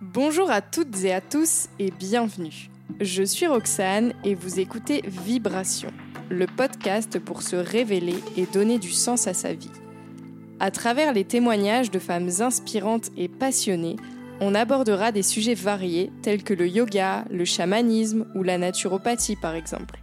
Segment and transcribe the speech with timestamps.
[0.00, 2.70] Bonjour à toutes et à tous et bienvenue.
[3.00, 5.90] Je suis Roxane et vous écoutez Vibration,
[6.30, 9.72] le podcast pour se révéler et donner du sens à sa vie.
[10.60, 13.96] À travers les témoignages de femmes inspirantes et passionnées,
[14.40, 19.56] on abordera des sujets variés tels que le yoga, le chamanisme ou la naturopathie par
[19.56, 19.98] exemple.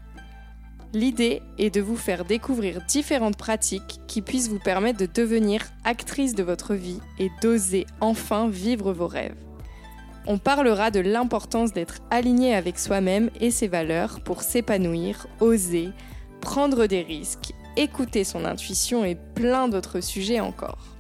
[0.91, 6.35] L'idée est de vous faire découvrir différentes pratiques qui puissent vous permettre de devenir actrice
[6.35, 9.44] de votre vie et d'oser enfin vivre vos rêves.
[10.27, 15.89] On parlera de l'importance d'être aligné avec soi-même et ses valeurs pour s'épanouir, oser,
[16.41, 20.95] prendre des risques, écouter son intuition et plein d'autres sujets encore.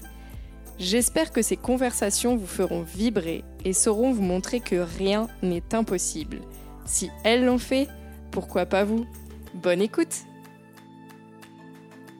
[0.77, 6.41] J'espère que ces conversations vous feront vibrer et sauront vous montrer que rien n'est impossible.
[6.85, 7.87] Si elles l'ont fait,
[8.29, 9.05] pourquoi pas vous?
[9.53, 10.25] Bonne écoute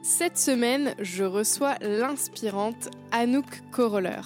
[0.02, 4.22] Cette semaine, je reçois l'inspirante Anouk Coroller.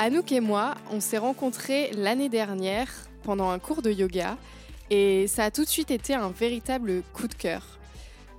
[0.00, 2.88] Anouk et moi, on s'est rencontrés l'année dernière
[3.24, 4.38] pendant un cours de yoga
[4.90, 7.62] et ça a tout de suite été un véritable coup de cœur.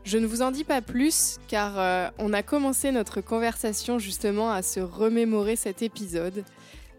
[0.06, 4.52] Je ne vous en dis pas plus car euh, on a commencé notre conversation justement
[4.52, 6.45] à se remémorer cet épisode.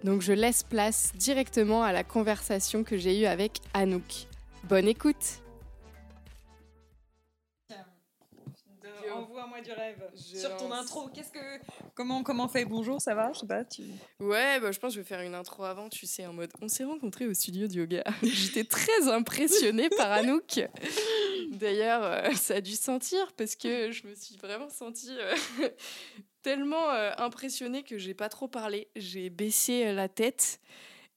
[0.04, 4.26] Donc je laisse place directement à la conversation que j'ai eue avec Anouk.
[4.68, 5.40] Bonne écoute
[9.64, 10.02] Du rêve.
[10.14, 11.38] Sur ton intro, qu'est-ce que
[11.94, 13.64] comment comment fait Bonjour, ça va Je sais pas.
[13.64, 13.82] Tu...
[14.18, 16.50] Ouais, bah, je pense que je vais faire une intro avant, tu sais, en mode.
[16.62, 18.04] On s'est rencontrés au studio de yoga.
[18.22, 20.60] J'étais très impressionnée par Anouk.
[21.50, 25.68] D'ailleurs, euh, ça a dû sentir parce que je me suis vraiment sentie euh,
[26.42, 28.88] tellement euh, impressionnée que j'ai pas trop parlé.
[28.96, 30.60] J'ai baissé la tête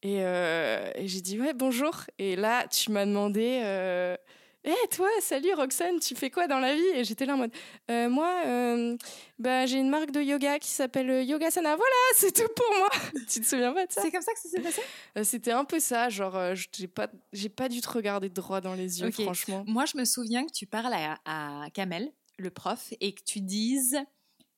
[0.02, 2.02] et, et j'ai dit ouais bonjour.
[2.20, 4.18] Et là, tu m'as demandé
[4.64, 6.88] hé eh, toi, salut Roxane, tu fais quoi dans la vie?
[6.94, 7.52] Et j'étais là en mode,
[7.92, 8.97] euh, moi, euh,
[9.39, 11.75] bah, j'ai une marque de yoga qui s'appelle euh, Yogasana.
[11.75, 12.89] Voilà, c'est tout pour moi.
[13.30, 14.02] tu te souviens pas de ça?
[14.02, 14.81] C'est comme ça que ça s'est passé?
[15.23, 19.02] C'était un peu ça, genre, j'ai pas, j'ai pas dû te regarder droit dans les
[19.02, 19.64] yeux, franchement.
[19.67, 23.41] Moi, je me souviens que tu parles à, à Kamel, le prof, et que tu
[23.41, 23.97] dises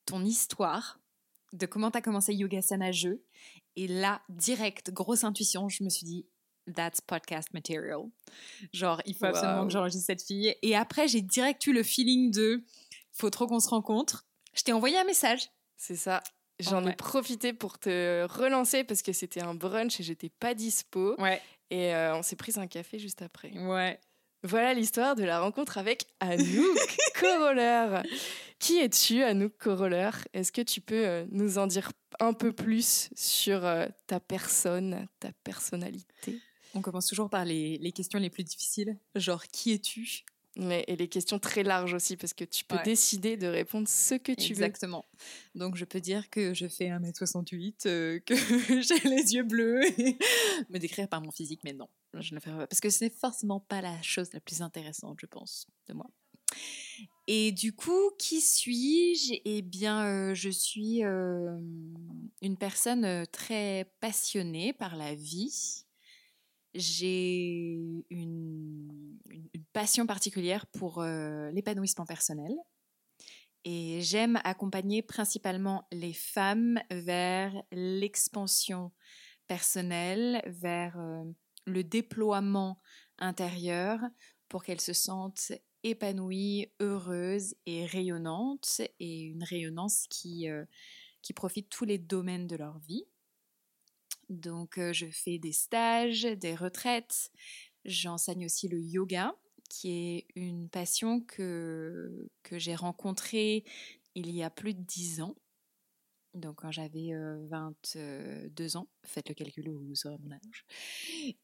[0.06, 1.00] ton histoire
[1.54, 3.24] de comment tu as commencé Yogasana jeu.
[3.76, 6.26] Et là, direct, grosse intuition, je me suis dit,
[6.74, 8.04] that's podcast material.
[8.74, 10.56] Genre, il faut absolument que j'enregistre cette fille.
[10.62, 12.64] Et après, j'ai direct eu le feeling de
[13.12, 14.26] faut trop qu'on se rencontre.
[14.54, 15.50] Je t'ai envoyé un message.
[15.78, 16.22] C'est ça.
[16.60, 21.16] J'en ai profité pour te relancer parce que c'était un brunch et j'étais pas dispo.
[21.20, 21.42] Ouais.
[21.70, 23.52] Et euh, on s'est pris un café juste après.
[23.52, 24.00] Ouais.
[24.44, 28.04] Voilà l'histoire de la rencontre avec Anouk Coroller.
[28.60, 30.12] Qui es-tu, Anouk Coroller?
[30.34, 35.08] Est-ce que tu peux euh, nous en dire un peu plus sur euh, ta personne,
[35.20, 36.40] ta personnalité?
[36.76, 40.26] On commence toujours par les, questions les plus difficiles, genre qui es-tu?
[40.58, 44.16] Mais, et les questions très larges aussi, parce que tu peux décider de répondre ce
[44.16, 44.64] que tu veux.
[44.64, 45.04] Exactement.
[45.54, 48.36] Donc je peux dire que je fais 1m68, euh, que
[48.82, 49.82] j'ai les yeux bleus,
[50.70, 53.04] me décrire par mon physique, mais non, je ne le ferai pas, parce que ce
[53.04, 56.10] n'est forcément pas la chose la plus intéressante, je pense, de moi.
[57.28, 59.34] Et du coup, qui suis-je?
[59.44, 61.60] Eh bien, euh, je suis euh,
[62.42, 65.85] une personne très passionnée par la vie,
[66.76, 68.92] j'ai une,
[69.74, 72.52] passion particulière pour euh, l'épanouissement personnel
[73.66, 78.92] et j'aime accompagner principalement les femmes vers l'expansion
[79.48, 81.24] personnelle, vers euh,
[81.66, 82.80] le déploiement
[83.18, 84.00] intérieur
[84.48, 85.52] pour qu'elles se sentent
[85.84, 90.66] épanouies, heureuses et rayonnantes et une rayonnance qui, euh,
[91.22, 93.06] qui profite tous les domaines de leur vie.
[94.30, 97.32] Donc, je fais des stages, des retraites.
[97.86, 99.36] J'enseigne aussi le yoga,
[99.70, 103.64] qui est une passion que, que j'ai rencontrée
[104.16, 105.36] il y a plus de 10 ans.
[106.34, 107.14] Donc, quand j'avais
[107.50, 110.66] 22 ans, faites le calcul, vous aurez mon âge.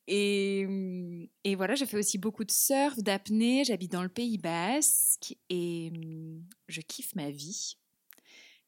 [0.07, 3.63] Et, mmh, et voilà, je fais aussi beaucoup de surf, d'apnée.
[3.63, 7.77] J'habite dans le Pays Basque et mmh, je kiffe ma vie.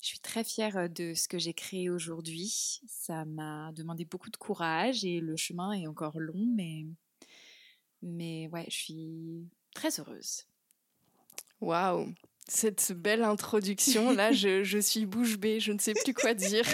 [0.03, 2.81] Je suis très fière de ce que j'ai créé aujourd'hui.
[2.89, 6.83] Ça m'a demandé beaucoup de courage et le chemin est encore long, mais,
[8.01, 10.43] mais ouais, je suis très heureuse.
[11.61, 12.13] Waouh!
[12.49, 16.65] Cette belle introduction, là, je, je, suis bouche bée, je ne sais plus quoi dire.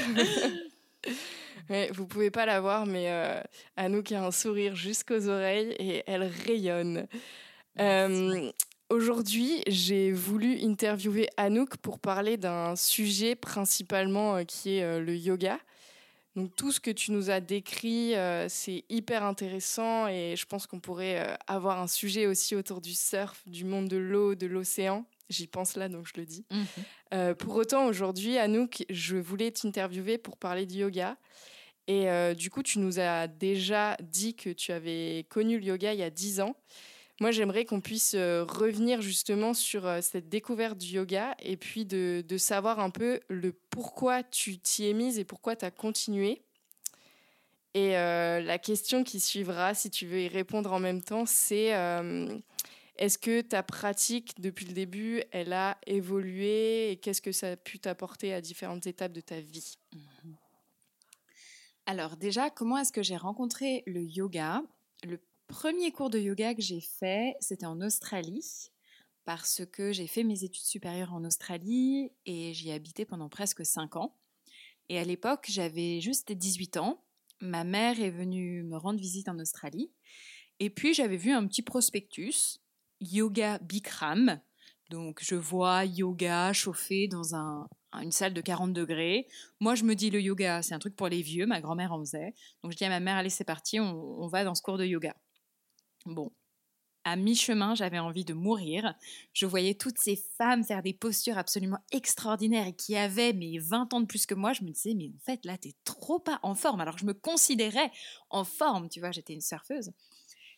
[1.69, 3.43] ouais, vous pouvez pas la voir, mais euh,
[3.75, 7.07] Anouk a un sourire jusqu'aux oreilles et elle rayonne.
[7.79, 8.51] Euh,
[8.89, 15.15] Aujourd'hui, j'ai voulu interviewer Anouk pour parler d'un sujet principalement euh, qui est euh, le
[15.15, 15.59] yoga.
[16.35, 20.65] Donc tout ce que tu nous as décrit, euh, c'est hyper intéressant et je pense
[20.65, 25.05] qu'on pourrait avoir un sujet aussi autour du surf, du monde de l'eau, de l'océan.
[25.29, 26.45] J'y pense là, donc je le dis.
[26.49, 27.35] Mhm.
[27.35, 31.17] pour autant, aujourd'hui, Anouk, je voulais t'interviewer pour parler du yoga.
[31.89, 35.91] Et euh, du coup, tu nous as déjà dit que tu avais connu le yoga
[35.91, 36.55] il y a 10 ans.
[37.19, 41.85] Moi, j'aimerais qu'on puisse euh, revenir justement sur euh, cette découverte du yoga et puis
[41.85, 46.41] de, savoir un peu le pourquoi tu t'y es mise et pourquoi tu as continué.
[47.75, 51.71] Et la question qui suivra, si tu veux y répondre en même temps, c'est
[52.99, 57.55] est-ce que ta pratique, depuis le début, elle a évolué et qu'est-ce que ça a
[57.55, 59.77] pu t'apporter à différentes étapes de ta vie?
[59.93, 60.35] Mhm.
[61.85, 64.61] Alors déjà, comment est-ce que j'ai rencontré le yoga?
[65.49, 68.71] Premier cours de yoga que j'ai fait, c'était en Australie
[69.25, 73.65] parce que j'ai fait mes études supérieures en Australie et j'y ai habité pendant presque
[73.65, 74.15] 5 ans.
[74.87, 77.03] Et à l'époque, j'avais juste 18 ans.
[77.41, 79.91] Ma mère est venue me rendre visite en Australie.
[80.59, 82.59] Et puis j'avais vu un petit prospectus
[83.01, 84.39] yoga Bikram.
[84.89, 87.35] Donc je vois yoga chauffé dans
[87.93, 89.27] une salle de 40 degrés.
[89.59, 91.99] Moi je me dis le yoga c'est un truc pour les vieux, ma grand-mère en
[91.99, 92.33] faisait.
[92.63, 94.85] Donc je dis à ma mère allez c'est parti, on, va dans ce cours de
[94.85, 95.15] yoga.
[96.05, 96.31] Bon,
[97.05, 98.93] à mi-chemin, j'avais envie de mourir.
[99.33, 103.93] Je voyais toutes ces femmes faire des postures absolument extraordinaires et qui avaient mes 20
[103.93, 104.53] ans de plus que moi.
[104.53, 106.81] Je me disais, mais en fait, là, t'es trop pas en forme.
[106.81, 107.91] Alors je me considérais
[108.29, 109.91] en forme, tu vois, j'étais une surfeuse.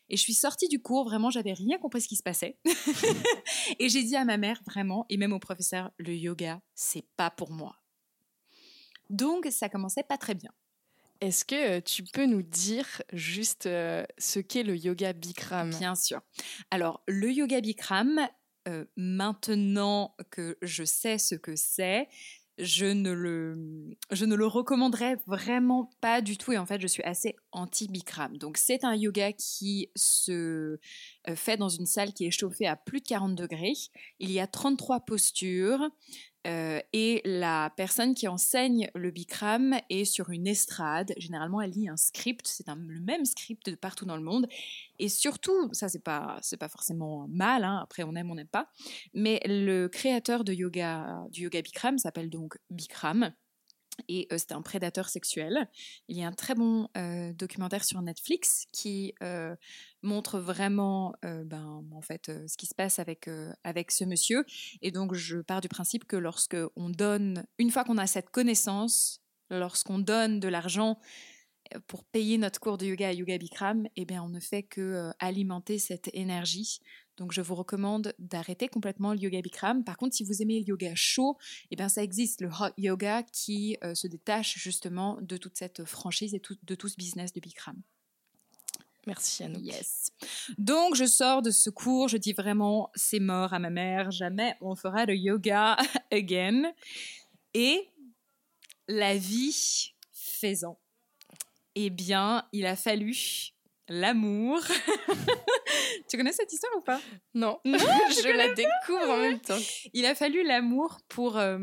[0.10, 2.58] Et je suis sortie du cours, vraiment, j'avais rien compris ce qui se passait.
[3.80, 7.30] et j'ai dit à ma mère, vraiment, et même au professeur, le yoga, c'est pas
[7.30, 7.78] pour moi.
[9.10, 10.52] Donc, ça commençait pas très bien.
[11.22, 15.70] Est-ce que euh, tu peux nous dire juste euh, ce qu'est le yoga Bikram?
[15.70, 16.20] Bien sûr.
[16.72, 18.20] Alors, le yoga Bikram,
[18.68, 22.08] euh, maintenant que je sais ce que c'est,
[22.58, 26.54] je ne le, je ne le recommanderais vraiment pas du tout.
[26.54, 28.38] Et en fait, je suis assez anti-Bikram.
[28.38, 30.80] Donc, c'est un yoga qui se
[31.28, 33.74] euh, fait dans une salle qui est chauffée à plus de 40 degrés.
[34.20, 35.90] Il y a 33 postures.
[36.48, 41.14] Euh, et la personne qui enseigne le Bikram est sur une estrade.
[41.18, 42.48] Généralement, elle lit un script.
[42.48, 44.48] C'est le même script de partout dans le monde.
[44.98, 47.64] Et surtout, ça c'est pas pas forcément mal.
[47.64, 48.70] Hein, après, on aime, on n'aime pas.
[49.14, 53.32] Mais le créateur de yoga du yoga Bikram s'appelle donc Bikram
[54.08, 55.68] et euh, c'est un prédateur sexuel.
[56.08, 59.56] Il y a un très bon euh, documentaire sur Netflix qui euh,
[60.02, 63.30] montre vraiment ben, en fait, ce qui se passe avec,
[63.64, 64.46] avec ce monsieur.
[64.82, 68.30] Et donc, je pars du principe que lorsque on donne, une fois qu'on a cette
[68.30, 71.00] connaissance, lorsqu'on donne de l'argent
[71.88, 75.12] pour payer notre cours de yoga à Yoga Bikram, eh bien, on ne fait que
[75.20, 76.80] alimenter cette énergie
[77.18, 79.84] donc je vous recommande d'arrêter complètement le yoga Bikram.
[79.84, 81.38] Par contre, si vous aimez le yoga chaud,
[81.70, 85.86] eh bien ça existe le hot yoga qui euh, se détache justement de toute cette
[85.86, 87.82] franchise et de tout ce business de Bikram.
[89.08, 89.64] Merci Anouk.
[89.64, 90.12] Yes.
[90.58, 94.56] Donc je sors de ce cours, je dis vraiment c'est mort à ma mère, jamais
[94.62, 95.78] on fera le yoga
[96.12, 96.72] again.
[97.54, 97.90] Et
[98.88, 100.80] la vie faisant.
[101.76, 103.54] Eh bien, il a fallu
[103.92, 104.60] l'amour.
[106.10, 107.02] tu connais cette histoire ou pas?
[107.34, 109.60] Non, je la découvre en même temps.
[109.94, 111.60] Il a fallu l'amour pour, euh,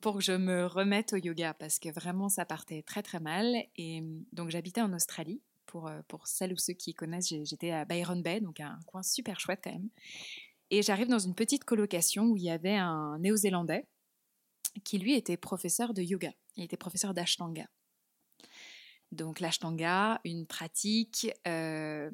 [0.00, 3.54] pour que je me remette au yoga parce que vraiment ça partait très très mal.
[3.76, 5.40] Et donc j'habitais en Australie.
[5.66, 9.02] Pour, euh, pour celles ou ceux qui connaissent, j'étais à Byron Bay, donc un coin
[9.02, 9.88] super chouette quand même.
[10.68, 13.86] Et j'arrive dans une petite colocation où il y avait un néo-zélandais
[14.84, 16.32] qui lui était professeur de yoga.
[16.56, 17.66] Il était professeur d'ashtanga.
[19.12, 22.10] Donc l'ashtanga, une pratique euh,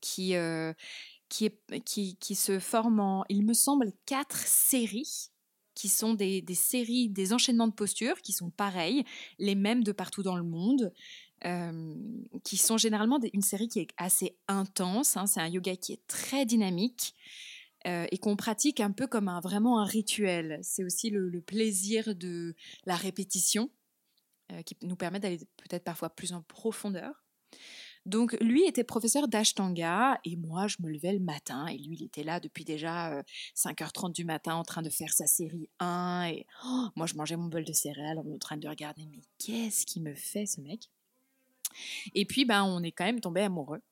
[0.00, 0.72] qui, euh,
[1.28, 1.50] qui,
[2.16, 5.30] qui, se forme en, il me semble, quatre séries
[5.74, 9.04] qui sont des, des, séries, des enchaînements de postures qui sont pareils,
[9.38, 10.92] les mêmes de partout dans le monde,
[11.44, 11.94] euh,
[12.44, 15.16] qui sont généralement une série qui est assez intense.
[15.16, 15.26] Hein.
[15.26, 17.14] c'est un yoga qui est très dynamique.
[17.86, 20.58] et qu'on pratique un peu comme un, vraiment un rituel.
[20.62, 23.70] C'est aussi le plaisir de la répétition.
[24.52, 27.24] Euh, qui nous permet d'aller peut-être parfois plus en profondeur.
[28.06, 32.04] Donc lui était professeur d'Ashtanga et moi je me levais le matin et lui il
[32.04, 33.22] était là depuis déjà
[33.54, 37.14] 5h30 euh, du matin en train de faire sa série 1 et oh, moi je
[37.14, 40.62] mangeais mon bol de céréales en train de regarder mais qu'est-ce qui me fait ce
[40.62, 40.88] mec?
[42.14, 43.82] Et puis ben on est quand même tombé amoureux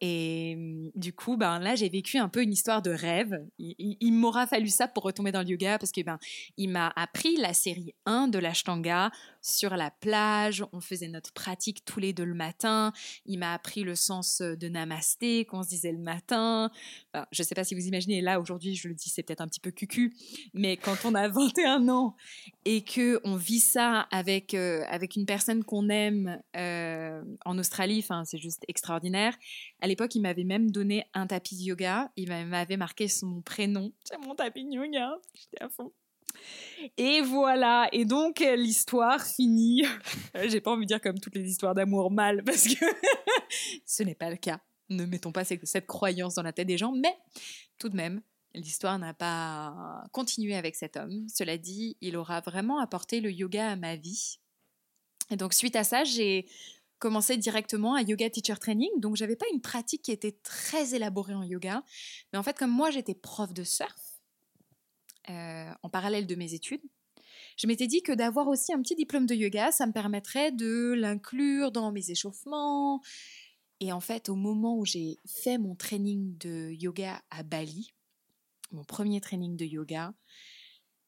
[0.00, 3.44] et mmh, du coup, ben là, j'ai vécu un peu une histoire de rêve.
[3.58, 6.18] Il, m'aura fallu ça pour retomber dans le yoga parce que ben,
[6.56, 9.10] il m'a appris la série 1 de l'Ashtanga
[9.42, 10.64] sur la plage.
[10.72, 12.92] On faisait notre pratique tous les deux le matin.
[13.26, 16.70] Il m'a appris le sens de namasté qu'on se disait le matin.
[17.14, 19.48] je ne sais pas si vous imaginez, là, aujourd'hui, je le dis, c'est peut-être un
[19.48, 20.14] petit peu cucu,
[20.54, 22.16] mais quand on a 21 ans
[22.64, 28.04] et que on vit ça avec, euh, avec une personne qu'on aime euh, en Australie,
[28.24, 29.36] c'est juste extraordinaire
[29.90, 32.10] l'époque, il m'avait même donné un tapis de yoga.
[32.16, 33.92] Il m'avait marqué son prénom.
[34.04, 35.18] C'est mon tapis de yoga.
[35.34, 35.92] J'étais à fond.
[36.96, 39.82] Et voilà, et donc l'histoire finit.
[40.46, 42.84] J'ai pas envie de dire comme toutes les histoires d'amour mal, parce que
[43.84, 44.60] ce n'est pas le cas.
[44.88, 47.16] Ne mettons pas cette croyance dans la tête des gens, mais
[47.78, 48.22] tout de même,
[48.54, 51.26] l'histoire n'a pas continué avec cet homme.
[51.28, 54.38] Cela dit, il aura vraiment apporté le yoga à ma vie.
[55.30, 56.46] Et donc, suite à ça, j'ai
[57.00, 58.90] commencé directement un yoga teacher training.
[58.98, 61.82] Donc, j'avais pas une pratique qui était très élaborée en yoga.
[62.32, 64.20] Mais en fait, comme moi, j'étais prof de surf,
[65.28, 66.82] euh, en parallèle de mes études,
[67.56, 70.94] je m'étais dit que d'avoir aussi un petit diplôme de yoga, ça me permettrait de
[70.96, 73.00] l'inclure dans mes échauffements.
[73.80, 77.92] Et en fait, au moment où j'ai fait mon training de yoga à Bali,
[78.72, 80.12] mon premier training de yoga,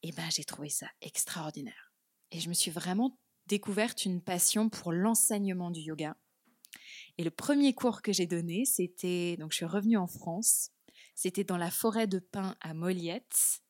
[0.01, 1.93] eh ben, j'ai trouvé ça extraordinaire.
[2.31, 3.17] Et je me suis vraiment
[3.53, 6.17] découverte une passion pour l'enseignement du yoga.
[7.19, 10.71] Et le premier cours que j'ai donné, c'était, donc je suis revenue en France,
[11.13, 13.61] c'était dans la forêt de pins à Moliette.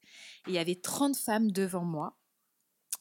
[0.48, 2.18] il y avait 30 femmes devant moi.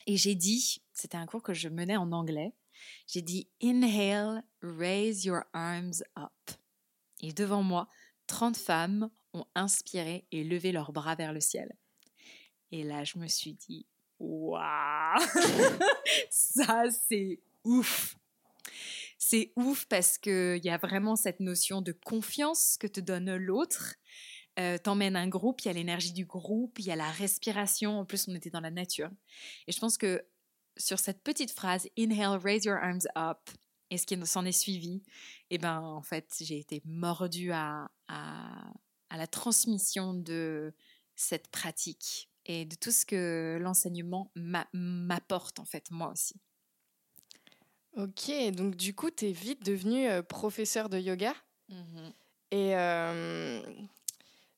[0.09, 2.53] Et j'ai dit, c'était un cours que je menais en anglais,
[3.07, 6.57] j'ai dit Inhale, raise your arms up.
[7.21, 7.89] Et devant moi,
[8.27, 11.77] 30 femmes ont inspiré et levé leurs bras vers le ciel.
[12.73, 13.87] Et là, je me suis dit
[14.23, 15.19] Waouh
[16.31, 18.17] Ça, c'est ouf
[19.19, 23.97] C'est ouf parce qu'il y a vraiment cette notion de confiance que te donne l'autre.
[24.61, 27.99] Euh, t'emmènes un groupe, il y a l'énergie du groupe, il y a la respiration.
[27.99, 29.11] En plus, on était dans la nature.
[29.67, 30.25] Et je pense que
[30.77, 33.51] sur cette petite phrase, inhale, raise your arms up,
[33.91, 35.03] et ce qui s'en est suivi,
[35.51, 37.91] eh ben, en fait, j'ai été mordue à,
[39.11, 40.73] la transmission de
[41.17, 44.31] cette pratique et de tout ce que l'enseignement
[44.73, 46.35] m'apporte, en fait, moi aussi.
[47.97, 51.35] Ok, donc du coup, tu es vite devenue euh, professeur de yoga.
[51.69, 52.11] Mmh
[52.53, 53.63] et euh,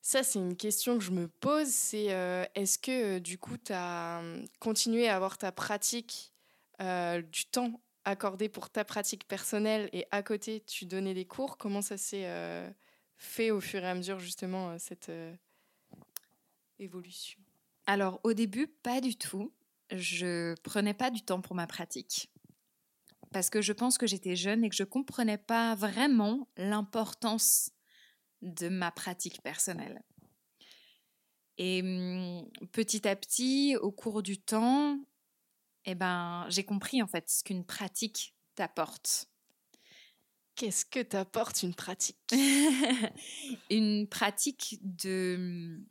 [0.01, 3.57] ça, c'est une question que je me pose, c'est euh, est-ce que euh, du coup,
[3.57, 4.21] tu as
[4.59, 6.33] continué à avoir ta pratique,
[6.77, 11.57] du temps accordé pour ta pratique personnelle et à côté, tu donnais des cours?
[11.57, 12.29] Comment ça s'est
[13.17, 15.09] fait au fur et à mesure, justement, cette
[16.77, 17.44] évolution?
[17.85, 19.53] Alors, au début, pas du tout.
[19.91, 22.31] Je prenais pas du temps pour ma pratique.
[23.31, 27.71] Parce que je pense que j'étais jeune et que je comprenais pas vraiment l'importance
[28.41, 30.03] de ma pratique personnelle.
[31.57, 34.99] Et mmh, petit à petit, au cours du temps,
[35.85, 39.29] eh ben, j'ai compris en fait ce qu'une pratique t'apporte.
[40.55, 42.17] Qu'est-ce que t'apporte une pratique?
[43.69, 45.83] Une pratique de,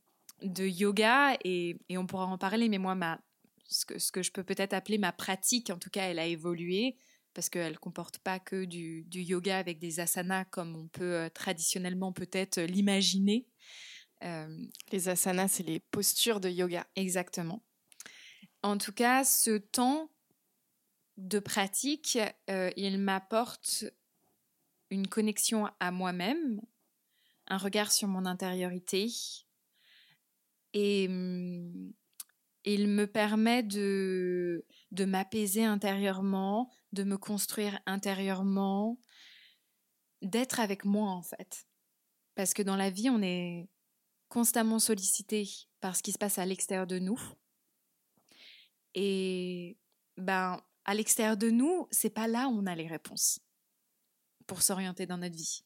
[0.44, 3.20] de yoga, et, et, on pourra en parler, mais moi, ma,
[3.68, 6.26] ce, que, ce que je peux peut-être appeler ma pratique, en tout cas, elle a
[6.26, 6.96] évolué
[7.34, 11.28] parce qu'elle ne comporte pas que du, yoga avec des asanas comme on peut euh,
[11.28, 13.46] traditionnellement peut-être l'imaginer.
[14.22, 14.56] Euh,
[14.92, 16.86] les asanas, c'est les postures de yoga.
[16.96, 17.62] Exactement.
[18.62, 20.10] En tout cas, ce temps
[21.16, 23.84] de pratique, euh, il m'apporte
[24.90, 26.60] une connexion à moi-même,
[27.48, 29.12] un regard sur mon intériorité
[30.74, 31.92] et hum,
[32.64, 38.98] il me permet de, de m'apaiser intérieurement, de me construire intérieurement,
[40.20, 41.66] d'être avec moi en fait.
[42.34, 43.68] Parce que dans la vie, on est
[44.28, 45.48] constamment sollicité
[45.80, 47.20] par ce qui se passe à l'extérieur de nous.
[48.94, 49.78] Et
[50.16, 53.40] ben, à l'extérieur de nous, c'est pas là où on a les réponses
[54.46, 55.64] pour s'orienter dans notre vie.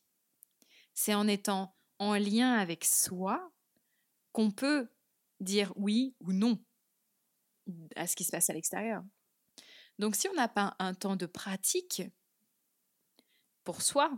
[0.95, 3.53] C'est en étant en lien avec soi
[4.33, 4.89] qu'on peut
[5.41, 6.59] dire oui ou non
[7.97, 9.03] à ce qui se passe à l'extérieur.
[9.99, 12.03] Donc si on n'a pas un temps de pratique
[13.65, 14.11] pour soi,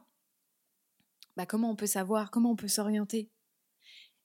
[1.37, 3.31] bah comment on peut savoir, comment on peut s'orienter?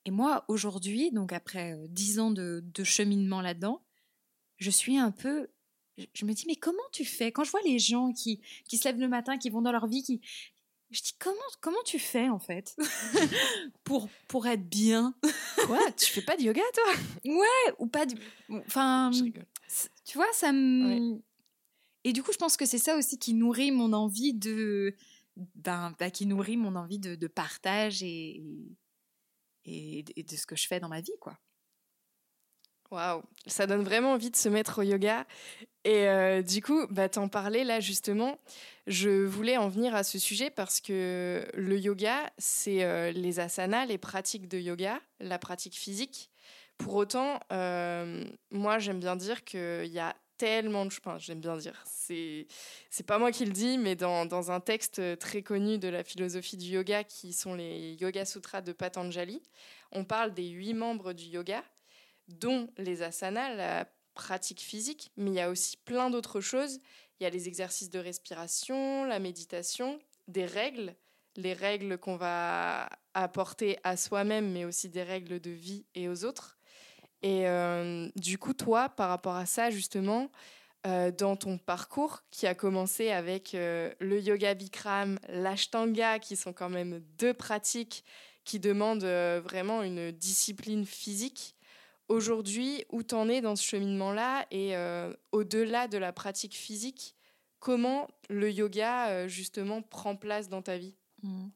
[0.06, 3.84] Et moi, aujourd'hui, donc après euh, dix ans de, cheminement là-dedans,
[4.58, 5.50] je suis un peu...
[6.14, 7.32] Je me dis, mais comment tu fais?
[7.32, 9.88] Quand je vois les gens qui, qui se lèvent le matin, qui vont dans leur
[9.88, 10.22] vie, qui,
[10.92, 12.76] je dis comment comment tu fais en fait?
[13.84, 15.14] Pour pour être bien.
[15.66, 15.80] Quoi?
[15.94, 16.94] Tu fais pas de yoga toi?
[17.26, 18.16] Ouais ou pas du
[18.68, 19.12] enfin
[20.06, 21.20] tu vois ça me
[22.04, 24.96] et du coup je pense que c'est ça aussi qui nourrit mon envie de
[25.56, 28.42] ben, bah, qui nourrit mon envie de, de partage et,
[29.66, 31.38] et, et de ce que je fais dans ma vie quoi.
[32.96, 35.26] Waouh, ça donne vraiment envie de se mettre au yoga.
[35.84, 38.40] Et euh, du coup, bah, t'en parlais là justement.
[38.88, 43.86] Je voulais en venir à ce sujet parce que le yoga, c'est euh, les asanas,
[43.86, 46.32] les pratiques de yoga, la pratique physique.
[46.78, 51.04] Pour autant, euh, moi, j'aime bien dire qu'il y a tellement de choses.
[51.20, 52.48] j'aime bien dire, c'est,
[52.90, 56.04] c'est pas moi qui le dis, mais dans, dans, un texte très connu de la
[56.04, 59.42] philosophie du yoga qui sont les Yoga Sutras de Patanjali,
[59.92, 61.64] on parle des huit membres du yoga
[62.28, 66.80] dont les asanas, la pratique physique, mais il y a aussi plein d'autres choses.
[67.20, 70.96] Il y a les exercices de respiration, la méditation, des règles,
[71.36, 76.26] les règles qu'on va apporter à soi-même, mais aussi des règles de vie et aux
[76.26, 76.58] autres.
[77.22, 80.30] Et euh, du coup, toi, par rapport à ça, justement,
[80.86, 86.54] euh, dans ton parcours qui a commencé avec euh, le yoga Bikram, l'ashtanga, qui sont
[86.54, 88.04] quand même deux pratiques
[88.44, 89.06] qui demandent
[89.44, 91.55] vraiment une discipline physique.
[92.08, 94.76] Aujourd'hui, où t'en es dans ce cheminement-là et
[95.32, 97.16] au-delà de la pratique physique,
[97.60, 100.96] comment le yoga justement prend place dans ta vie?
[101.24, 101.48] Mmh.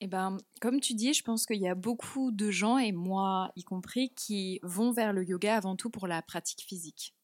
[0.00, 3.50] Eh ben, comme tu dis, je pense qu'il y a beaucoup de gens, et moi
[3.56, 7.14] y compris, qui vont vers le yoga avant tout pour la pratique physique.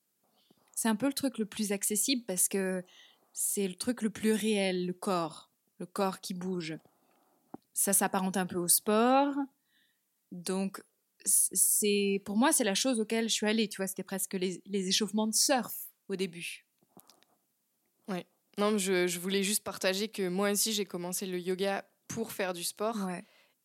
[0.74, 2.84] C'est un peu le truc le plus accessible parce que
[3.32, 6.76] c'est le truc le plus réel, le corps, le corps qui bouge.
[7.74, 9.34] Ça s'apparente un peu au sport.
[10.32, 10.82] Donc,
[11.24, 13.68] c'est pour moi, c'est la chose auquel je suis allée.
[13.68, 15.74] Tu vois, c'était presque les, échauffements de surf
[16.08, 16.66] au début.
[18.08, 18.26] Ouais.
[18.58, 22.52] Non, je, je voulais juste partager que moi aussi, j'ai commencé le yoga pour faire
[22.52, 23.08] du sport.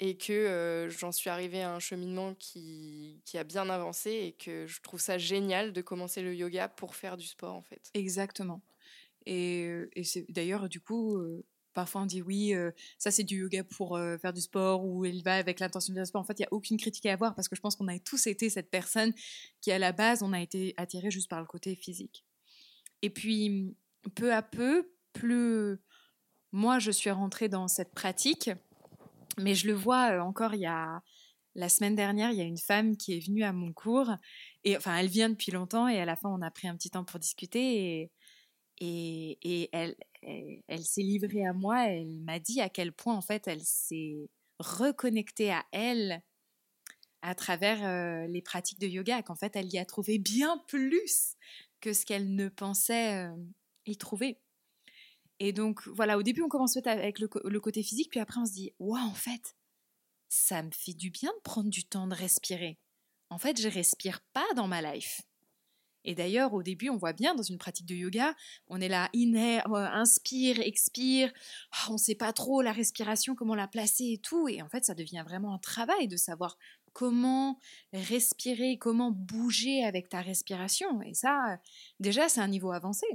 [0.01, 4.31] Et que euh, j'en suis arrivée à un cheminement qui, qui, a bien avancé et
[4.31, 7.91] que je trouve ça génial de commencer le yoga pour faire du sport en fait.
[7.93, 8.61] Exactement.
[9.25, 11.43] Et, euh, et c'est d'ailleurs du coup, euh,
[11.79, 12.53] parfois on dit oui,
[12.97, 16.03] ça c'est du yoga pour faire du sport ou il va avec l'intention de faire
[16.03, 16.21] du sport.
[16.21, 17.97] En fait, il n'y a aucune critique à avoir parce que je pense qu'on a
[17.99, 19.13] tous été cette personne
[19.61, 22.25] qui à la base, on a été attiré juste par le côté physique.
[23.01, 23.75] Et puis,
[24.15, 25.79] peu à peu, plus
[26.51, 28.49] moi, je suis rentrée dans cette pratique,
[29.37, 31.01] mais je le vois euh, encore il y a
[31.55, 34.11] la semaine dernière, il y a une femme qui est venue à mon cours
[34.63, 36.89] et enfin, elle vient depuis longtemps et à la fin, on a pris un petit
[36.89, 38.11] temps pour discuter
[38.79, 41.87] et, et elle, elle, s'est livrée à moi.
[41.87, 46.21] Elle m'a dit à quel point en fait elle s'est reconnectée à elle
[47.21, 51.35] à travers euh, les pratiques de yoga, qu'en fait elle y a trouvé bien plus
[51.81, 53.35] que ce qu'elle ne pensait euh,
[53.85, 54.39] y trouver.
[55.39, 57.27] Et donc, voilà, au début, on commence avec le,
[57.59, 59.55] côté physique, puis après, on se dit, waouh, en fait,
[60.27, 62.77] ça me fait du bien de prendre du temps de respirer.
[63.29, 65.21] En fait, je respire pas dans ma life.
[66.05, 68.33] Et d'ailleurs, au début, on voit bien dans une pratique de yoga,
[68.67, 71.31] on est là, euh, inspire, expire,
[71.71, 74.47] ah, on ne sait pas trop la respiration, comment la placer et tout.
[74.47, 76.57] Et en fait, ça devient vraiment un travail de savoir
[76.93, 77.59] comment
[77.93, 81.01] respirer, comment bouger avec ta respiration.
[81.01, 81.59] Et ça,
[81.99, 83.05] déjà, c'est un niveau avancé.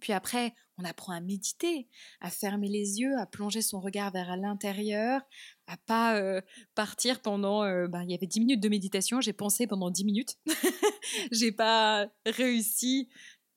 [0.00, 1.88] Puis après, on apprend à méditer,
[2.20, 5.22] à fermer les yeux, à plonger son regard vers l'intérieur,
[5.66, 6.40] à pas
[6.74, 7.62] partir pendant.
[7.88, 10.38] Ben, il y avait 10 minutes de méditation, j'ai pensé pendant 10 minutes.
[11.32, 13.08] j'ai pas réussi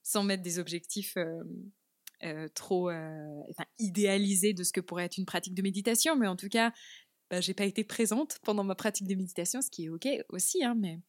[0.03, 1.17] sans mettre des objectifs
[2.53, 2.89] trop
[3.79, 6.71] idéalisés de ce que pourrait être une pratique de méditation, mais en tout cas,
[7.29, 10.63] ben, j'ai pas été présente pendant ma pratique de méditation, ce qui est ok aussi,
[10.63, 10.99] hein, mais.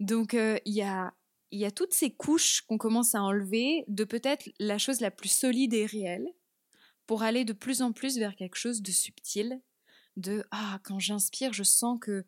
[0.00, 5.00] Donc, il y a toutes ces couches qu'on commence à enlever de peut-être la chose
[5.00, 6.28] la plus solide et réelle
[7.06, 9.60] pour aller de plus en plus vers quelque chose de subtil,
[10.18, 12.24] de ah quand j'inspire je sens que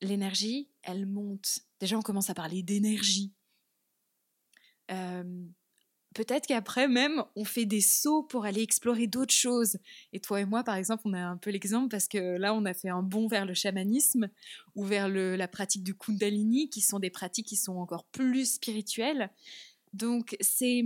[0.00, 1.60] l'énergie elle monte.
[1.80, 3.32] Déjà on commence à parler d'énergie.
[4.90, 5.46] Euh,
[6.16, 9.76] peut-être qu'après même, on fait des sauts pour aller explorer d'autres choses.
[10.14, 12.64] Et toi et moi, par exemple, on a un peu l'exemple parce que là, on
[12.64, 14.30] a fait un bond vers le chamanisme
[14.74, 19.30] ou vers la pratique du kundalini, qui sont des pratiques qui sont encore plus spirituelles.
[19.92, 20.84] Donc, c'est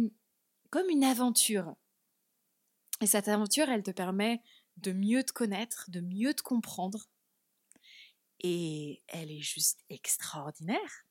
[0.71, 1.75] comme une aventure.
[3.01, 4.43] Et cette aventure, elle te permet
[4.83, 7.09] de mieux te connaître, de mieux te comprendre.
[8.41, 11.07] Et elle est juste extraordinaire.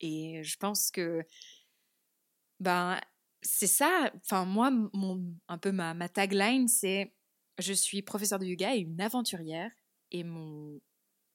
[0.00, 1.26] Et je pense que
[2.60, 3.00] ben,
[3.42, 4.12] c'est ça.
[4.16, 7.14] Enfin, moi, mon, un peu ma, tagline, c'est
[7.58, 9.70] je suis professeur de yoga et une aventurière.
[10.10, 10.80] Et mon,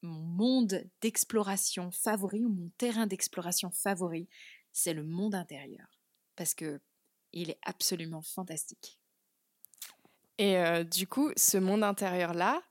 [0.02, 4.28] mon monde d'exploration favori, ou mon terrain d'exploration favori,
[4.72, 6.00] c'est le monde intérieur.
[6.36, 6.80] Parce que
[7.32, 8.99] il est absolument fantastique.
[10.40, 12.62] Et euh, du coup, ce monde intérieur-là,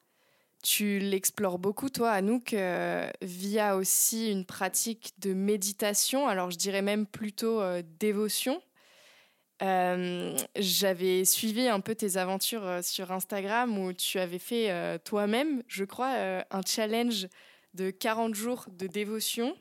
[0.63, 6.81] tu l'explores beaucoup, toi, Anouk, euh, via aussi une pratique de méditation, alors je dirais
[6.81, 8.59] même plutôt euh, dévotion.
[9.61, 16.15] J'avais suivi un peu tes aventures sur Instagram où tu avais fait toi-même, je crois,
[16.49, 17.27] un challenge
[17.73, 19.57] de 40 jours de dévotion.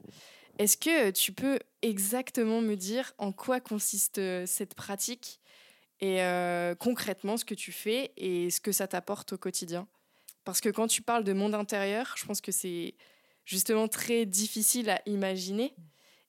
[0.59, 5.41] Est-ce que tu peux exactement me dire en quoi consiste cette pratique?
[6.01, 6.21] Et
[6.79, 9.89] concrètement ce que tu fais et ce que ça t'apporte au quotidien
[10.49, 12.95] parce que quand tu parles de monde intérieur, je pense que c'est
[13.45, 15.75] justement très difficile à imaginer.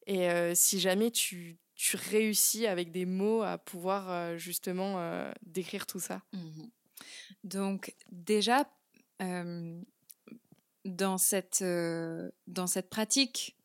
[0.07, 1.57] Et euh, si jamais tu,
[1.93, 6.21] réussis avec des mots à pouvoir euh, justement euh, décrire tout ça.
[6.33, 6.63] Mmh
[7.45, 8.69] Donc déjà,
[10.83, 13.57] dans cette, euh, dans cette pratique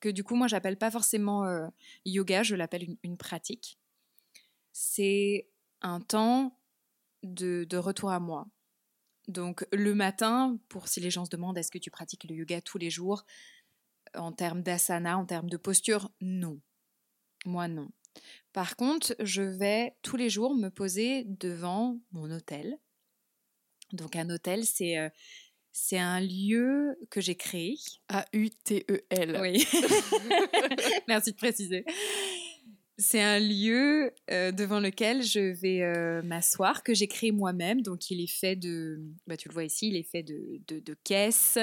[0.00, 1.66] que du coup moi j'appelle pas forcément euh,
[2.06, 3.78] yoga, je l'appelle une pratique.
[4.82, 5.46] C'est
[5.82, 6.58] un temps
[7.22, 8.46] de, de retour à moi.
[9.28, 12.62] Donc le matin, pour si les gens se demandent est-ce que tu pratiques le yoga
[12.62, 13.26] tous les jours,
[14.14, 16.62] en termes d'asana, en termes de posture, non.
[17.44, 17.90] Moi non.
[18.54, 22.78] Par contre, je vais tous les jours me poser devant mon hôtel.
[23.92, 25.10] Donc un hôtel, c'est euh,
[25.72, 27.76] c'est un lieu que j'ai créé.
[28.08, 29.38] A-U-T-E-L.
[29.42, 29.62] Oui.
[31.08, 31.84] Merci de préciser.
[33.02, 37.80] C'est un lieu euh, devant lequel je vais euh, m'asseoir, que j'ai créé moi-même.
[37.80, 40.94] Donc, il est fait de, bah, tu le vois ici, il est fait de, de,
[41.02, 41.58] caisses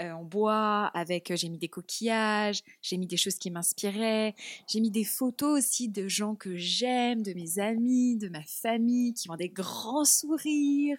[0.00, 4.34] euh, en bois, avec, j'ai mis des coquillages, j'ai mis des choses qui m'inspiraient,
[4.66, 9.12] j'ai mis des photos aussi de gens que j'aime, de mes amis, de ma famille,
[9.12, 10.96] qui ont des grands sourires,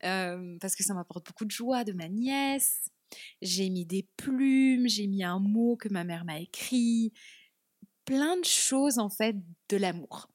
[0.00, 2.90] parce que ça m'apporte beaucoup de joie, de ma nièce.
[3.42, 7.12] J'ai mis des plumes, j'ai mis un mot que ma mère m'a écrit,
[8.08, 9.36] plein de choses en fait
[9.68, 10.30] de l'amour.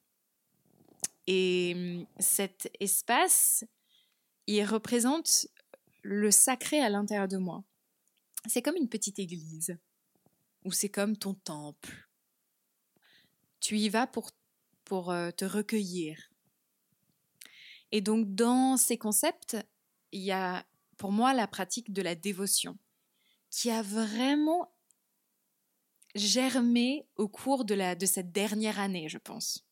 [1.26, 3.66] Et hum, cet espace,
[4.46, 5.48] il représente
[6.04, 7.64] le sacré à l'intérieur de moi.
[8.46, 9.76] C'est comme une petite église,
[10.66, 12.08] ou c'est comme ton temple.
[13.60, 14.30] Tu y vas pour,
[14.86, 16.30] pour euh, te recueillir.
[17.92, 19.58] Et donc dans ces concepts,
[20.12, 20.64] il y a
[20.98, 22.78] pour moi la pratique de la dévotion,
[23.50, 24.73] qui a vraiment
[26.16, 29.66] germé au cours de, la, de cette dernière année, je pense.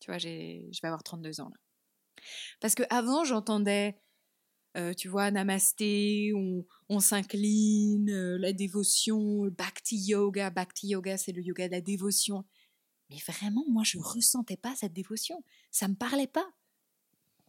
[0.00, 1.56] Tu vois, je vais avoir 32 ans là.
[2.60, 3.98] Parce que avant, j'entendais,
[4.76, 10.50] euh, tu vois, namasté, on, on s'incline, euh, la dévotion, bhakti yoga.
[10.50, 12.44] Bhakti yoga, c'est le yoga de la dévotion.
[13.10, 15.44] Mais vraiment, moi, je ressentais pas cette dévotion.
[15.70, 16.48] Ça me parlait pas.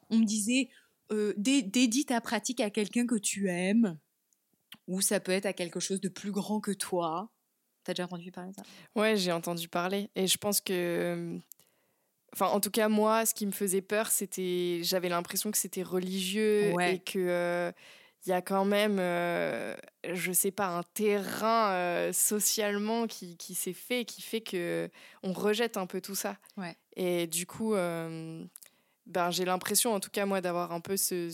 [0.10, 0.70] On me disait,
[1.12, 3.98] euh, dédie ta pratique à quelqu'un que tu aimes,
[4.88, 7.32] ou ça peut être à quelque chose de plus grand que toi.
[7.84, 8.64] T'as déjà entendu parler de ça?
[8.96, 10.10] Ouais, j'ai entendu parler.
[10.16, 11.38] Et je pense que.
[12.34, 14.80] Enfin, en tout cas, moi, ce qui me faisait peur, c'était.
[14.84, 16.96] J'avais l'impression que c'était religieux Ouais.
[16.96, 17.20] et que.
[17.20, 17.72] euh,
[18.26, 19.76] il y a quand même, euh,
[20.10, 24.90] je sais pas, un terrain euh, socialement qui, qui s'est fait, qui fait que
[25.24, 26.38] on rejette un peu tout ça.
[26.56, 26.78] Ouais.
[26.96, 28.48] Et du coup, ben,
[29.30, 31.30] j'ai l'impression, en tout cas moi, d'avoir un peu ce,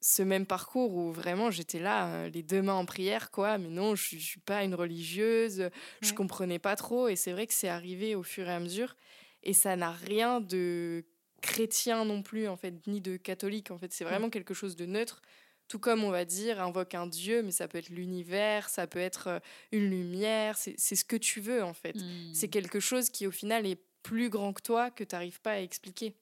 [0.00, 3.58] ce, même parcours où vraiment j'étais là, euh, les deux mains en prière, quoi.
[3.58, 5.70] Mais non, je, je suis pas une religieuse,
[6.02, 6.14] je Ouais.
[6.14, 7.08] comprenais pas trop.
[7.08, 8.96] Et c'est vrai que c'est arrivé au fur et à mesure.
[9.42, 11.04] Et ça n'a rien de
[11.42, 13.70] chrétien non plus, en fait, ni de catholique.
[13.70, 15.22] En fait, c'est vraiment quelque chose de neutre.
[15.68, 18.98] Tout comme on va dire, invoque un dieu, mais ça peut être l'univers, ça peut
[18.98, 19.38] être euh,
[19.72, 21.96] une lumière, c'est ce que tu veux, en fait.
[21.96, 22.32] Hmm.
[22.32, 25.52] C'est quelque chose qui, au final, est plus grand que toi, que tu n'arrives pas
[25.52, 26.16] à expliquer.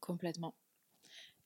[0.00, 0.54] Complètement.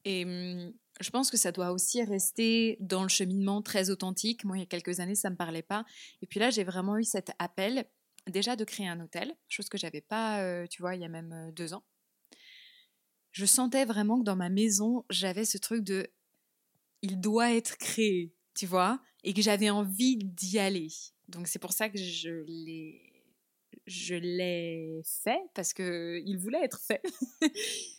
[0.04, 4.44] Et hum, je pense que ça doit aussi rester dans le cheminement très authentique.
[4.44, 5.84] Moi, il y a quelques années, ça ne me parlait pas.
[6.22, 7.86] Et puis là, j'ai vraiment eu cet appel,
[8.26, 11.08] déjà de créer un hôtel, chose que j'avais pas, euh, tu vois, il y a
[11.08, 11.84] même euh, deux ans.
[13.32, 16.08] Je sentais vraiment que dans ma maison, j'avais ce truc de
[17.02, 20.88] il doit être créé, tu vois, et que j'avais envie d'y aller.
[21.28, 23.12] Donc c'est pour ça que je l'ai
[23.86, 27.02] je l'ai fait parce que il voulait être fait.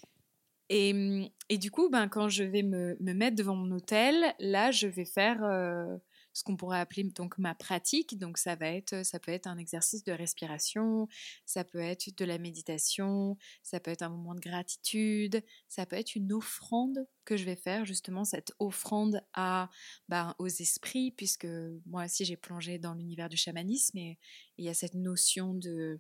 [0.70, 4.36] et, hum, et du coup, ben, quand je vais me, me mettre devant mon hôtel,
[4.40, 5.98] là, je vais faire euh,
[6.34, 8.18] ce qu'on pourrait appeler donc ma pratique.
[8.20, 11.08] Donc ça va être, ça peut être un exercice de respiration,
[11.46, 15.96] ça peut être de la méditation, ça peut être un moment de gratitude, ça peut
[15.96, 19.70] être une offrande que je vais faire justement cette offrande à
[20.10, 21.48] ben, aux esprits puisque
[21.86, 24.18] moi aussi j'ai plongé dans l'univers du chamanisme et
[24.58, 26.00] il y a cette notion de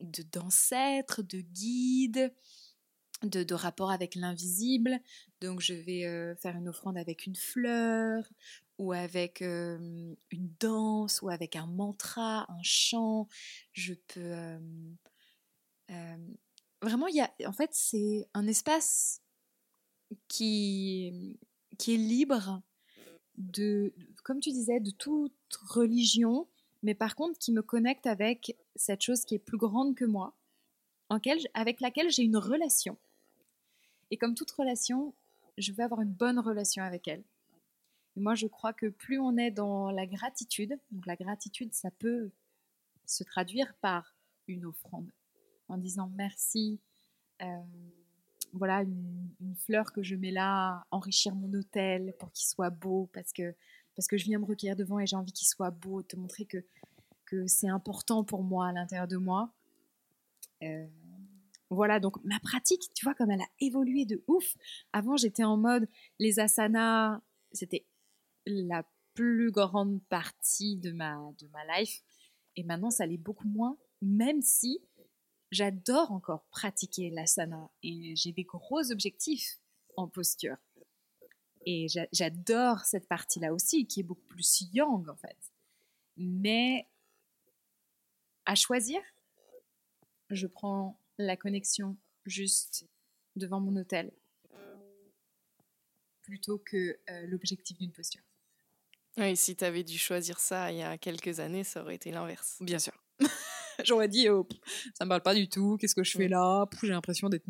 [0.00, 2.32] de- d'ancêtre, de, guide,
[3.22, 5.00] de, rapport avec l'invisible.
[5.40, 8.24] Donc je vais euh, faire une offrande avec une fleur
[8.78, 13.28] ou avec euh, une danse ou avec un mantra, un chant.
[13.72, 14.34] Je peux
[15.90, 16.16] euh,
[16.82, 19.22] vraiment y a en fait c'est un espace
[20.28, 21.38] qui
[21.78, 22.62] qui est libre
[23.36, 25.34] de comme tu disais de toute
[25.68, 26.48] religion
[26.82, 30.36] mais par contre qui me connecte avec cette chose qui est plus grande que moi,
[31.54, 32.96] avec laquelle j'ai une relation.
[34.10, 35.14] Et comme toute relation,
[35.58, 37.24] je veux avoir une bonne relation avec elle.
[38.16, 41.90] Et moi, je crois que plus on est dans la gratitude, donc la gratitude, ça
[41.90, 42.30] peut
[43.06, 44.16] se traduire par
[44.46, 45.10] une offrande,
[45.68, 46.80] en disant merci,
[47.42, 47.62] euh,
[48.52, 53.32] voilà une, fleur que je mets là, enrichir mon hôtel pour qu'il soit beau, parce
[53.32, 53.54] que
[53.96, 56.44] parce que je viens me recueillir devant et j'ai envie qu'il soit beau, te montrer
[56.44, 56.64] que,
[57.24, 59.52] que c'est important pour moi à l'intérieur de moi.
[60.62, 60.86] Euh,
[61.70, 64.56] voilà, donc ma pratique, tu vois, comme elle a évolué de ouf.
[64.92, 67.20] Avant, j'étais en mode, les asanas,
[67.52, 67.86] c'était
[68.46, 72.02] la plus grande partie de ma, de ma life.
[72.56, 74.80] Et maintenant, ça l'est beaucoup moins, même si
[75.50, 79.60] j'adore encore pratiquer l'asana et j'ai des gros objectifs
[79.96, 80.56] en posture.
[81.66, 85.36] Et j'adore cette partie-là aussi, qui est beaucoup plus yang en fait.
[86.16, 86.88] Mais
[88.46, 89.00] à choisir,
[90.30, 92.86] je prends la connexion juste
[93.36, 94.12] devant mon hôtel
[96.28, 98.20] plutôt que euh, l'objectif d'une posture.
[99.16, 102.10] Oui, si tu avais dû choisir ça il y a quelques années, ça aurait été
[102.10, 102.58] l'inverse.
[102.60, 102.92] Bien sûr.
[103.84, 104.46] J'aurais dit, oh,
[104.94, 106.66] ça me parle pas du tout, qu'est-ce que je fais là?
[106.82, 107.46] J'ai l'impression d'être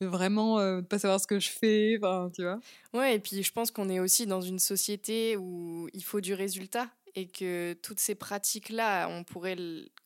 [0.00, 1.98] vraiment euh, de pas savoir ce que je fais,
[2.34, 2.60] tu vois.
[2.94, 6.34] Ouais, et puis je pense qu'on est aussi dans une société où il faut du
[6.34, 9.56] résultat et que toutes ces pratiques-là, on pourrait,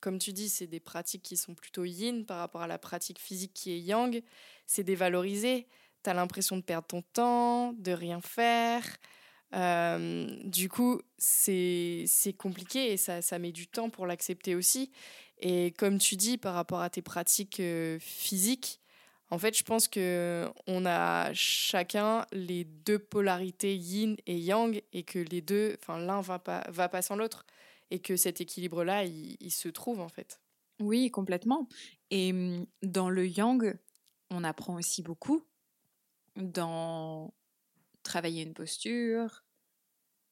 [0.00, 3.18] comme tu dis, c'est des pratiques qui sont plutôt yin par rapport à la pratique
[3.18, 4.22] physique qui est yang,
[4.66, 5.66] c'est dévalorisé.
[6.02, 8.82] Tu as l'impression de perdre ton temps, de rien faire.
[9.54, 12.06] Euh, du coup, c'est
[12.38, 14.90] compliqué et ça, ça met du temps pour l'accepter aussi.
[15.38, 18.80] Et comme tu dis, par rapport à tes pratiques euh, physiques,
[19.32, 25.04] en fait, je pense que on a chacun les deux polarités yin et yang et
[25.04, 27.46] que les deux, enfin l'un va pas va pas sans l'autre
[27.90, 30.38] et que cet équilibre là, il, se trouve en fait.
[30.80, 31.66] Oui, complètement.
[32.10, 33.74] Et mmh, dans le yang,
[34.28, 35.42] on apprend aussi beaucoup
[36.36, 37.32] dans
[38.02, 39.46] travailler une posture,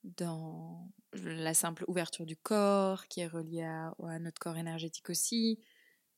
[0.05, 5.59] dans la simple ouverture du corps qui est reliée à notre corps énergétique aussi.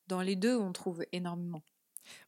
[0.08, 1.62] Dans les deux, on trouve énormément.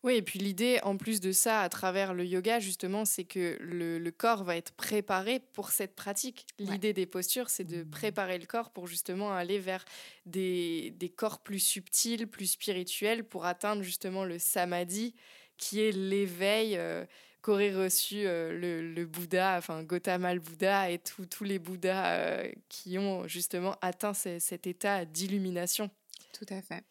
[0.03, 3.57] Oui, et puis l'idée, en plus de ça, à travers le yoga, justement, c'est que
[3.61, 6.47] le, corps va être préparé pour cette pratique.
[6.59, 9.85] L'idée des postures, c'est de préparer le corps pour justement aller vers
[10.27, 15.15] des, corps plus subtils, plus spirituels, pour atteindre justement le samadhi,
[15.57, 17.05] qui est l'éveil euh,
[17.41, 22.99] qu'aurait reçu euh, le, Bouddha, enfin Gautama le Bouddha et tous les Bouddhas euh, qui
[22.99, 25.91] ont justement atteint cet état d'illumination.
[26.33, 26.85] Tout à fait.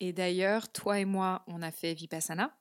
[0.00, 2.54] Et d'ailleurs, toi et moi, on a fait Vipassana.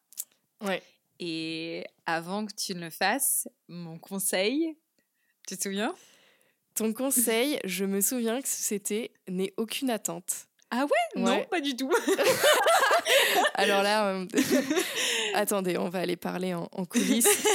[0.61, 0.81] Ouais.
[1.19, 4.75] Et avant que tu ne le fasses, mon conseil,
[5.47, 5.93] tu te souviens?
[6.75, 10.47] Ton conseil, je me souviens que c'était n'aie aucune attente.
[10.71, 11.89] Ah ouais, Non, pas du tout.
[13.53, 14.25] Alors là, euh,
[15.33, 17.27] attendez, on va aller parler en, coulisses.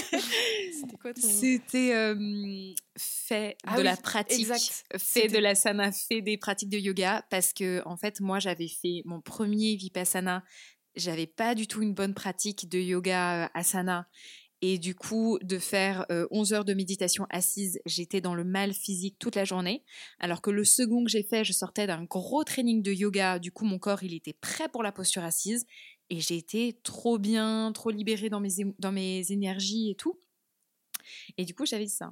[1.17, 4.47] C'était euh, fait ah de la pratique,
[4.99, 8.69] fait de la sana, fait des pratiques de yoga parce que en fait, moi, j'avais
[8.69, 10.45] fait mon premier vipassana.
[10.97, 14.09] J'avais pas du tout une bonne pratique de yoga euh, asana
[14.63, 18.75] et du coup, de faire 11 euh, heures de méditation assise, j'étais dans le mal
[18.75, 19.85] physique toute la journée.
[20.19, 23.39] Alors que le second que j'ai fait, je sortais d'un gros training de yoga.
[23.39, 25.67] Du coup, mon corps, il était prêt pour la posture assise.
[26.11, 30.19] Et j'ai été trop bien, trop libérée dans mes, dans mes énergies et tout.
[31.37, 32.11] Et du coup, j'avais dit ça.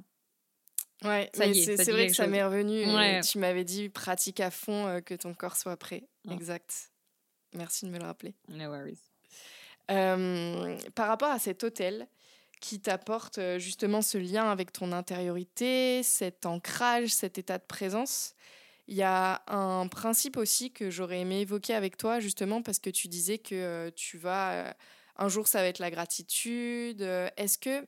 [1.04, 2.84] Ouais, c'est vrai que ça m'est revenu.
[3.22, 6.04] Tu m'avais dit pratique à fond, euh, que ton corps soit prêt.
[6.30, 6.90] Exact.
[7.54, 8.34] Merci de me le rappeler.
[8.48, 8.98] No worries.
[9.90, 12.08] Euh, par rapport à cet hôtel,
[12.60, 18.34] qui t'apporte euh, justement ce lien avec ton intériorité, cet ancrage, cet état de présence.
[18.88, 22.90] Il y a un principe aussi que j'aurais aimé évoquer avec toi, justement, parce que
[22.90, 24.74] tu disais que tu vas.
[25.16, 27.02] Un jour, ça va être la gratitude.
[27.36, 27.86] Est-ce que,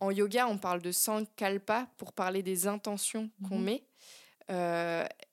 [0.00, 3.64] en yoga, on parle de sankalpa pour parler des intentions qu'on mhm.
[3.64, 3.84] met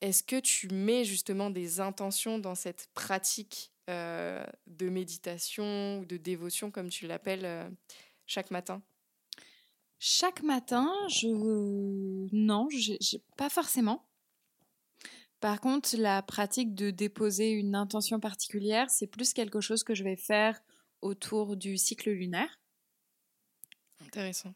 [0.00, 6.70] Est-ce que tu mets justement des intentions dans cette pratique de méditation ou de dévotion,
[6.70, 7.70] comme tu l'appelles
[8.26, 8.82] chaque matin?
[9.98, 11.28] Chaque matin, je
[12.32, 14.06] non, j'ai pas forcément.
[15.40, 20.04] Par contre, la pratique de déposer une intention particulière, c'est plus quelque chose que je
[20.04, 20.60] vais faire
[21.02, 22.60] autour du cycle lunaire.
[24.06, 24.54] Intéressant.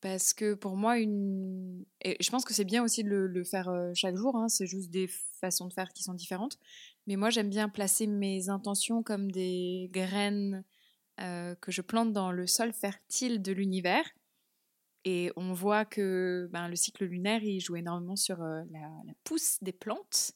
[0.00, 1.84] Parce que pour moi, une...
[2.02, 4.90] et je pense que c'est bien aussi de le, faire chaque jour, hein, c'est juste
[4.90, 5.08] des
[5.40, 6.58] façons de faire qui sont différentes.
[7.06, 10.64] Mais moi, j'aime bien placer mes intentions comme des graines
[11.18, 14.04] que je plante dans le sol fertile de l'univers.
[15.04, 18.88] Et on voit que ben, le cycle lunaire, il joue énormément sur euh, la,
[19.24, 20.32] pousse des plantes.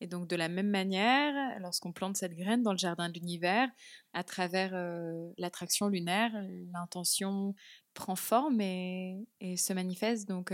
[0.00, 3.68] Et donc de la même manière, lorsqu'on plante cette graine dans le jardin de l'univers,
[4.12, 6.30] à travers euh, l'attraction lunaire,
[6.72, 7.54] l'intention
[7.94, 9.24] prend forme et,
[9.56, 10.28] se manifeste.
[10.28, 10.52] Donc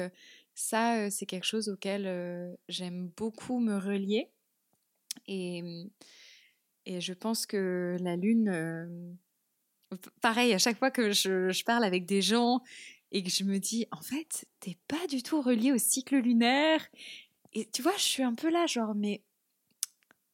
[0.54, 4.30] ça, c'est quelque chose auquel j'aime beaucoup me relier.
[5.26, 5.62] Et,
[6.86, 9.18] et je pense que la lune
[10.20, 12.62] pareil, à chaque fois que je, parle avec des gens
[13.12, 16.86] et que je me dis, en fait, t'es pas du tout relié au cycle lunaire.
[17.52, 19.22] Et tu vois, je suis un peu là, genre, mais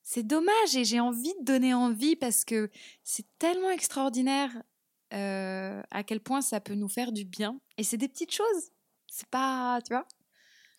[0.03, 2.71] c'est dommage et j'ai envie de donner envie parce que
[3.03, 4.51] c'est tellement extraordinaire
[5.13, 7.61] euh, à quel point ça peut nous faire du bien.
[7.79, 8.71] Et c'est des petites choses.
[9.07, 10.07] C'est pas, tu vois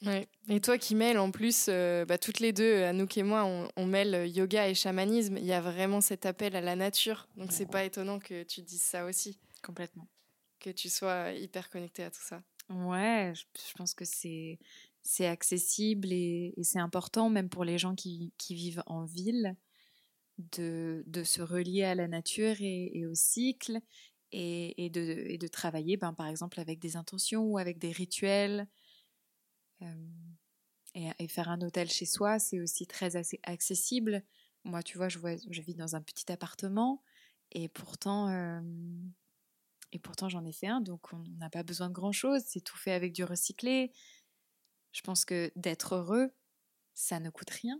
[0.05, 0.27] Ouais.
[0.47, 3.67] Et toi qui mêles en plus, euh, bah, toutes les deux, Anouk et moi, on,
[3.75, 5.37] on, mêle yoga et chamanisme.
[5.37, 7.27] Il y a vraiment cet appel à la nature.
[7.35, 9.39] Donc c'est pas étonnant que tu dises ça aussi.
[9.63, 10.07] Complètement.
[10.59, 12.41] Que tu sois hyper connecté à tout ça?
[12.69, 14.59] Ouais, je, pense que c'est
[15.03, 19.55] c'est accessible et, c'est important même pour les gens qui, qui vivent en ville
[20.37, 23.79] de, de, se relier à la nature et, et au cycle
[24.33, 27.91] et, et, de, et de travailler ben, par exemple avec des intentions ou avec des
[27.91, 28.67] rituels
[31.19, 34.23] et, faire un hôtel chez soi, c'est aussi très accessible.
[34.63, 37.03] Moi, tu vois, je, vois, je vis dans un petit appartement
[37.51, 38.27] et pourtant,
[39.91, 42.41] et pourtant j'en ai fait un, donc on n'a pas besoin de grand-chose.
[42.45, 43.91] C'est tout fait avec du recyclé.
[44.91, 46.31] Je pense que d'être heureux,
[46.93, 47.79] ça ne coûte rien.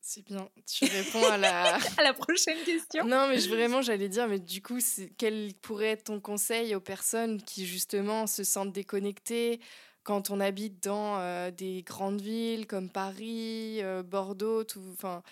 [0.00, 0.48] C'est bien.
[0.66, 1.76] Tu réponds à la...
[1.98, 3.04] à la prochaine question.
[3.04, 4.78] Non, mais je, vraiment, j'allais dire, mais du coup,
[5.18, 9.60] quel pourrait être ton conseil aux personnes qui, justement, se sentent déconnectées
[10.02, 15.22] quand on habite dans euh, des grandes villes comme Paris, euh, Bordeaux, tout, enfin,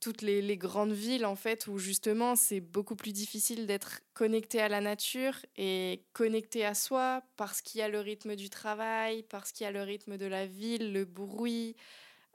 [0.00, 4.68] toutes les, grandes villes en fait où justement c'est beaucoup plus difficile d'être connecté à
[4.68, 9.52] la nature et connecté à soi parce qu'il y a le rythme du travail, parce
[9.52, 11.76] qu'il y a le rythme de la ville, le bruit.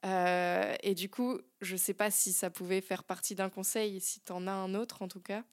[0.05, 3.99] Euh, et du coup, je ne sais pas si ça pouvait faire partie d'un conseil,
[4.01, 5.43] si tu en as un autre en tout cas.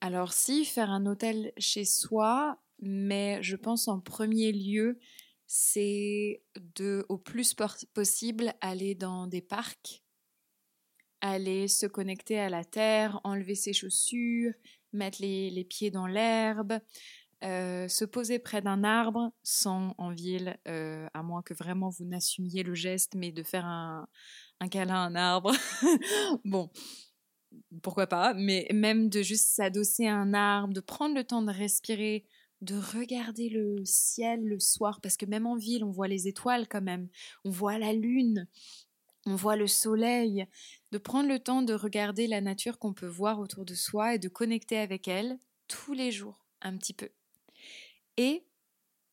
[0.00, 4.98] Alors si, faire un hôtel chez soi, mais je pense en premier lieu,
[5.46, 6.42] c'est
[6.76, 7.54] de, au plus
[7.94, 10.02] possible, aller dans des parcs,
[11.20, 14.52] aller se connecter à la terre, enlever ses chaussures,
[14.92, 16.78] mettre les, les pieds dans l'herbe,
[17.44, 22.04] euh, se poser près d'un arbre, sans en ville, euh, à moins que vraiment vous
[22.04, 24.08] n'assumiez le geste, mais de faire un,
[24.58, 25.52] un câlin à un arbre.
[26.44, 26.68] bon,
[27.82, 31.52] pourquoi pas, mais même de juste s'adosser à un arbre, de prendre le temps de
[31.52, 32.26] respirer,
[32.60, 36.66] de regarder le ciel le soir, parce que même en ville, on voit les étoiles
[36.66, 37.08] quand même,
[37.44, 38.48] on voit la lune,
[39.28, 40.46] on voit le soleil,
[40.90, 44.18] de prendre le temps de regarder la nature qu'on peut voir autour de soi et
[44.18, 45.38] de connecter avec elle
[45.68, 47.10] tous les jours, un petit peu.
[48.16, 48.42] Et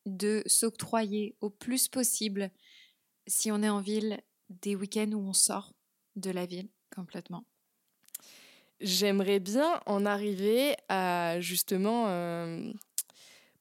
[0.06, 2.50] de s'octroyer au plus possible,
[3.26, 5.74] si on est en ville, des week-ends où on sort
[6.14, 7.44] de la ville complètement.
[8.80, 12.72] J'aimerais bien en arriver à justement euh,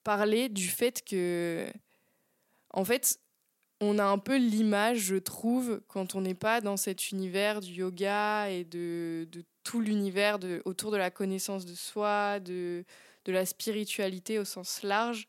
[0.04, 1.70] parler du fait que,
[2.70, 3.20] en fait,
[3.86, 7.74] on a un peu l'image, je trouve, quand on n'est pas dans cet univers du
[7.74, 9.28] yoga et de,
[9.64, 12.84] tout l'univers autour de la connaissance de soi, de,
[13.28, 15.28] la spiritualité au sens large,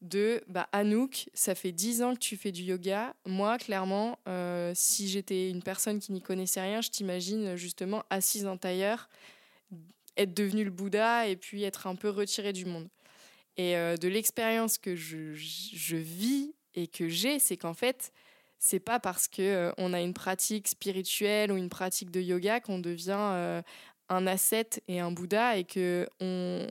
[0.00, 3.14] de bah, Anouk, ça fait dix ans que tu fais du yoga.
[3.26, 8.46] Moi, clairement, euh, si j'étais une personne qui n'y connaissait rien, je t'imagine justement assise
[8.46, 9.08] en tailleur,
[10.16, 12.88] être devenue le Bouddha et puis être un peu retirée du monde.
[13.58, 18.12] Et euh, de l'expérience que je, vis et que j'ai, c'est qu'en fait,
[18.60, 22.60] c'est pas parce que euh, on a une pratique spirituelle ou une pratique de yoga
[22.60, 23.62] qu'on devient euh,
[24.08, 26.66] un ascète et un Bouddha et que on,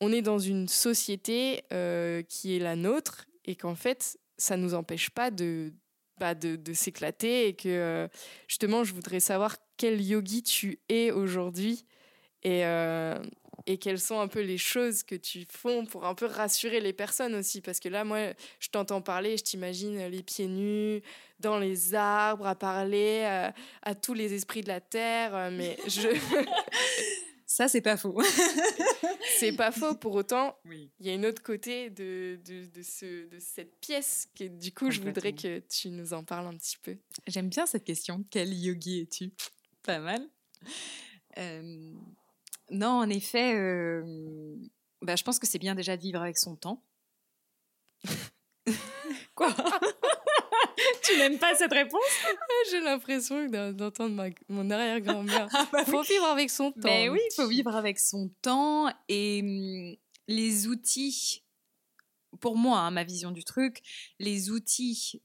[0.00, 4.72] on est dans une société euh, qui est la nôtre et qu'en fait, ça nous
[4.72, 5.74] empêche pas de,
[6.18, 8.08] bah, de, s'éclater et que
[8.48, 11.84] justement, je voudrais savoir quel yogi tu es aujourd'hui
[12.42, 12.62] et,
[13.66, 16.92] et quelles sont un peu les choses que tu fais pour un peu rassurer les
[16.92, 17.60] personnes aussi.
[17.60, 21.02] Parce que là, moi, je t'entends parler, je t'imagine les pieds nus,
[21.38, 25.50] dans les arbres, à parler à, à tous les esprits de la terre.
[25.52, 26.08] Mais je.
[27.50, 28.22] Ça, c'est pas faux.
[29.38, 29.96] c'est pas faux.
[29.96, 30.90] Pour autant, il oui.
[31.00, 34.92] y a une autre côté de, de, de, ce, de cette pièce que, du coup,
[34.92, 36.96] je voudrais que tu nous en parles un petit peu.
[37.26, 38.24] J'aime bien cette question.
[38.30, 39.32] Quel yogi es-tu?
[39.82, 40.24] Pas mal.
[41.38, 41.92] Euh,
[42.70, 44.56] non, en effet, euh,
[45.02, 46.82] bah, je pense que c'est bien déjà de vivre avec son temps.
[49.34, 49.54] Quoi?
[51.02, 52.00] Tu n'aimes pas cette réponse?
[52.70, 55.48] J'ai l'impression d'entendre mon arrière-grand-mère.
[55.50, 56.06] Il ah bah faut oui.
[56.08, 56.80] vivre avec son temps.
[56.84, 59.96] Mais oui, il faut vivre avec son temps et hum,
[60.28, 61.42] les outils,
[62.40, 63.82] pour moi, hein, ma vision du truc,
[64.18, 65.20] les outils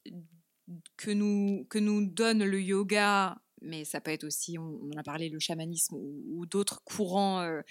[0.98, 5.30] que nous, que nous donne le yoga mais ça peut être aussi, on, a parlé,
[5.30, 7.62] le chamanisme ou, d'autres courants euh,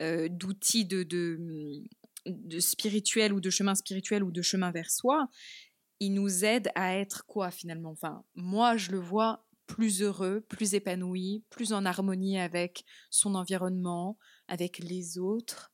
[0.00, 5.28] euh, d'outils de, de, spirituel ou de chemin spirituel ou de chemin vers soi,
[5.98, 7.90] ils nous aident à être quoi finalement?
[7.90, 14.18] Enfin, moi, je le vois plus heureux, plus épanoui, plus en harmonie avec son environnement,
[14.48, 15.72] avec les autres,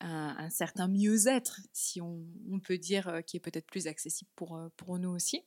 [0.00, 4.30] un, un certain mieux-être, si on, on, peut dire, euh, qui est peut-être plus accessible
[4.36, 5.44] pour, pour nous aussi.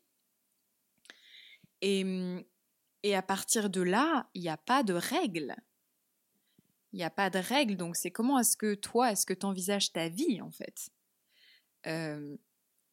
[1.82, 2.44] Et hum,
[3.04, 5.56] et à partir de là, il n'y a pas de règles.
[6.94, 7.78] Il n'y a pas de règles.
[7.78, 10.90] Donc, c'est comment est-ce que toi, est-ce que tu envisages ta vie, en fait?
[11.86, 12.38] Euh,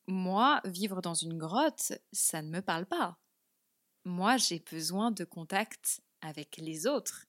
[0.06, 3.18] moi, vivre dans une grotte, ça ne me parle pas.
[4.04, 7.24] Moi, j'ai besoin de contact avec les autres.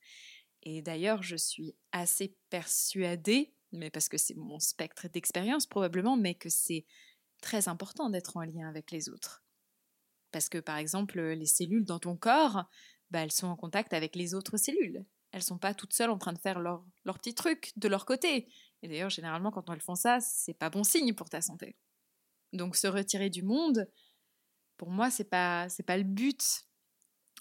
[0.63, 6.35] Et d'ailleurs, je suis assez persuadée, mais parce que c'est mon spectre d'expérience probablement, mais
[6.35, 6.85] que c'est
[7.41, 9.44] très important d'être en lien avec les autres.
[10.35, 12.65] Parce que par exemple, les cellules dans ton corps,
[13.09, 15.05] bah, elles sont en contact avec les autres cellules.
[15.31, 18.05] Elles sont pas toutes seules en train de faire leur, leur petit truc de leur
[18.05, 18.49] côté.
[18.81, 21.77] Et d'ailleurs, généralement, quand elles font ça, c'est pas bon signe pour ta santé.
[22.51, 23.89] Donc, se retirer du monde,
[24.75, 26.65] pour moi, c'est pas c'est pas le but.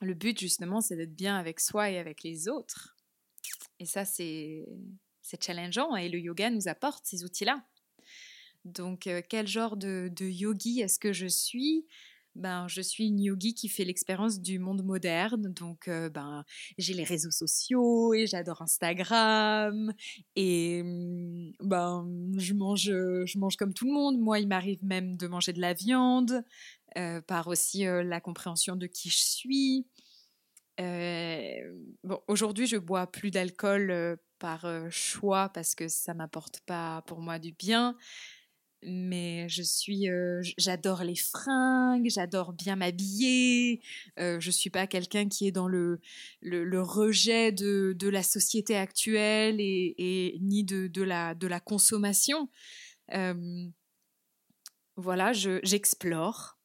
[0.00, 2.96] Le but, justement, c'est d'être bien avec soi et avec les autres.
[3.80, 4.68] Et ça, c'est
[5.40, 7.66] challengeant et le yoga nous apporte ces outils-là.
[8.64, 11.88] Donc, euh, quel genre de, de yogi est-ce que je suis?
[12.34, 15.52] Ben, je suis une yogi qui fait l'expérience du monde moderne.
[15.52, 16.44] Donc, euh, ben,
[16.78, 19.92] j'ai les réseaux sociaux et j'adore Instagram.
[20.36, 22.06] Et mm, ben,
[22.36, 24.18] je mange, je mange comme tout le monde.
[24.18, 26.42] Moi, il m'arrive même de manger de la viande,
[26.96, 29.86] euh, par aussi la compréhension de qui je suis.
[30.78, 37.38] bon, aujourd'hui, je bois plus d'alcool par choix parce que ça m'apporte pas pour moi
[37.38, 37.96] du bien
[38.86, 40.06] mais je suis
[40.58, 43.80] j'adore les fringues j'adore bien m'habiller
[44.18, 46.00] euh, je suis pas quelqu'un qui est dans le,
[46.40, 52.48] le, rejet de, de, la société actuelle et, ni de, de, la, de la consommation.
[54.96, 56.58] Voilà j'explore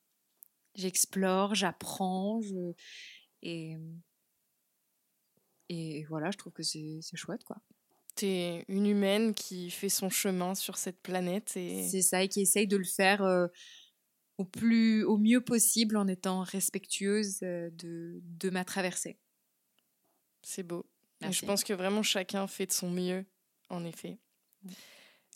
[0.76, 2.74] j'explore j'apprends je,
[3.42, 3.76] et
[5.70, 7.58] et voilà je trouve que c'est chouette quoi
[8.20, 11.56] T'es une humaine qui fait son chemin sur cette planète.
[11.56, 13.48] et C'est ça, et qui essaye de le faire euh,
[14.38, 19.18] au, plus, au mieux possible en étant respectueuse euh, de, de ma traversée.
[20.42, 20.86] C'est beau.
[21.22, 23.24] Et je pense que vraiment chacun fait de son mieux,
[23.70, 24.18] en effet.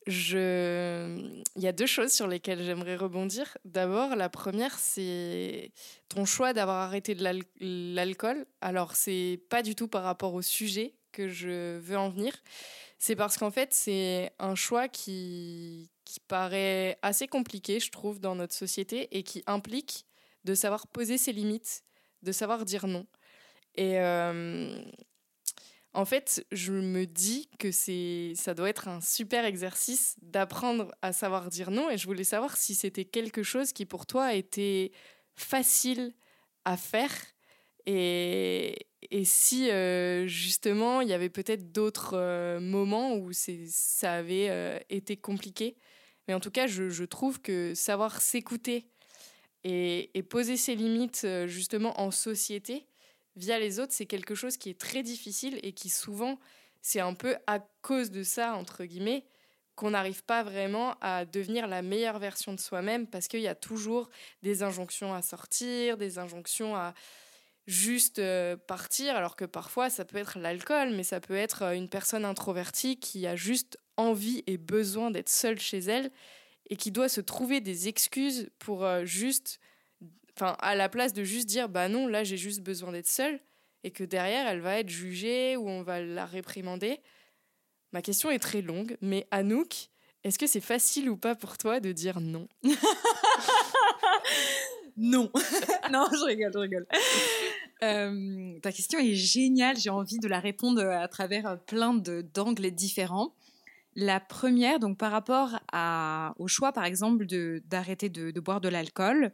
[0.06, 1.42] Je...
[1.56, 3.58] Il y a deux choses sur lesquelles j'aimerais rebondir.
[3.64, 5.72] D'abord, la première, c'est
[6.10, 7.24] ton choix d'avoir arrêté de
[7.96, 8.46] l'alcool.
[8.60, 12.34] Alors, c'est pas du tout par rapport au sujet que je veux en venir,
[13.00, 18.36] c'est parce qu'en fait, c'est un choix qui, qui paraît assez compliqué, je trouve, dans
[18.36, 20.06] notre société et qui implique
[20.44, 21.84] de savoir poser ses limites,
[22.22, 23.06] de savoir dire non.
[23.76, 24.78] Et euh,
[25.94, 31.50] en fait, je me dis que ça doit être un super exercice d'apprendre à savoir
[31.50, 31.90] dire non.
[31.90, 34.92] Et je voulais savoir si c'était quelque chose qui pour toi était
[35.36, 36.14] facile
[36.66, 37.12] à faire
[37.86, 44.50] et, et si euh, justement il y avait peut-être d'autres euh, moments où ça avait
[44.50, 45.78] euh, été compliqué.
[46.28, 48.88] Mais en tout cas, je, trouve que savoir s'écouter
[49.66, 52.88] et, poser ses limites justement en société
[53.36, 56.40] via les autres, c'est quelque chose qui est très difficile et qui souvent,
[56.82, 59.26] c'est un peu à cause de ça, entre guillemets,
[59.76, 63.56] qu'on n'arrive pas vraiment à devenir la meilleure version de soi-même parce qu'il y a
[63.56, 64.10] toujours
[64.44, 66.94] des injonctions à sortir, des injonctions à
[67.68, 71.72] juste euh, partir, alors que parfois ça peut être l'alcool, mais ça peut être euh,
[71.74, 76.12] une personne introvertie qui a juste envie et besoin d'être seule chez elle
[76.70, 79.60] et qui doit se trouver des excuses pour euh, juste,
[80.36, 83.40] enfin, à la place de juste dire bah non, là j'ai juste besoin d'être seule
[83.84, 87.00] et que derrière elle va être jugée ou on va la réprimander.
[87.94, 89.90] Ma question est très longue, mais Anouk,
[90.24, 92.48] est-ce que c'est facile ou pas pour toi de dire non?
[94.98, 95.32] Non.
[95.92, 96.88] non, je rigole, je rigole.
[97.84, 99.78] Euh, ta question est géniale.
[99.78, 103.36] J'ai envie de la répondre à travers plein d'angles différents.
[103.96, 105.60] La première, donc par rapport
[106.40, 107.26] au choix, par exemple,
[107.66, 109.34] d'arrêter de, de, boire de l'alcool,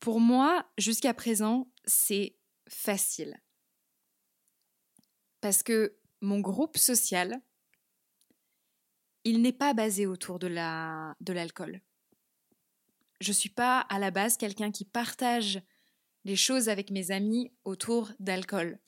[0.00, 2.36] pour moi, jusqu'à présent, c'est
[2.68, 3.40] facile.
[5.40, 7.40] Parce que mon groupe social,
[9.24, 11.72] il n'est pas basé autour de l'alcool.
[11.72, 11.80] La, de
[13.20, 15.60] je ne suis pas à la base quelqu'un qui partage
[16.24, 18.78] les choses avec mes amis autour d'alcool.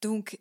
[0.00, 0.38] Donc,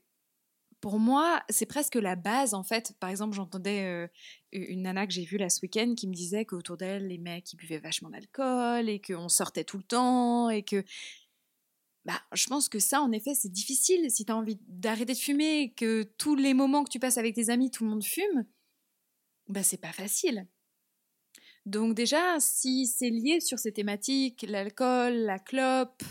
[0.81, 2.93] pour moi, c'est presque la base en fait.
[2.99, 4.07] Par exemple, j'entendais euh,
[4.51, 7.55] une nana que j'ai vue là ce week-end qui me disait qu'autour d'elle, les mecs
[7.57, 10.83] buvaient vachement d'alcool et qu'on sortait tout le temps et que.
[12.05, 15.17] Bah, je pense que ça, en effet, c'est difficile si tu as envie d'arrêter de
[15.17, 18.45] fumer, que tous les moments que tu passes avec tes amis, tout le monde fume.
[19.49, 20.47] Bah, c'est pas facile.
[21.67, 26.01] Donc déjà, si c'est lié sur ces thématiques, l'alcool, la clope,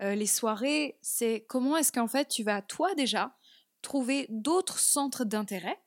[0.00, 3.36] euh, les soirées, c'est comment est-ce qu'en fait tu vas, toi déjà,
[3.82, 5.78] trouver d'autres centres d'intérêt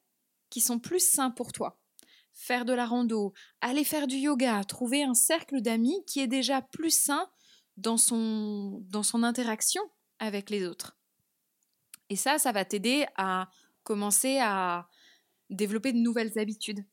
[0.52, 1.82] qui sont plus sains pour toi?
[2.36, 6.62] Faire de la rando, aller faire du yoga, trouver un cercle d'amis qui est déjà
[6.62, 7.28] plus sain
[7.76, 9.82] dans son, dans son interaction
[10.20, 10.96] avec les autres.
[12.12, 13.50] Et ça, ça va t'aider à
[13.82, 14.88] commencer à
[15.50, 16.86] développer de nouvelles habitudes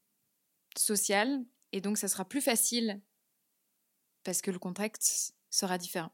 [0.74, 1.44] sociales
[1.74, 3.02] Et donc, ça sera plus facile
[4.22, 6.12] parce que le contexte sera différent.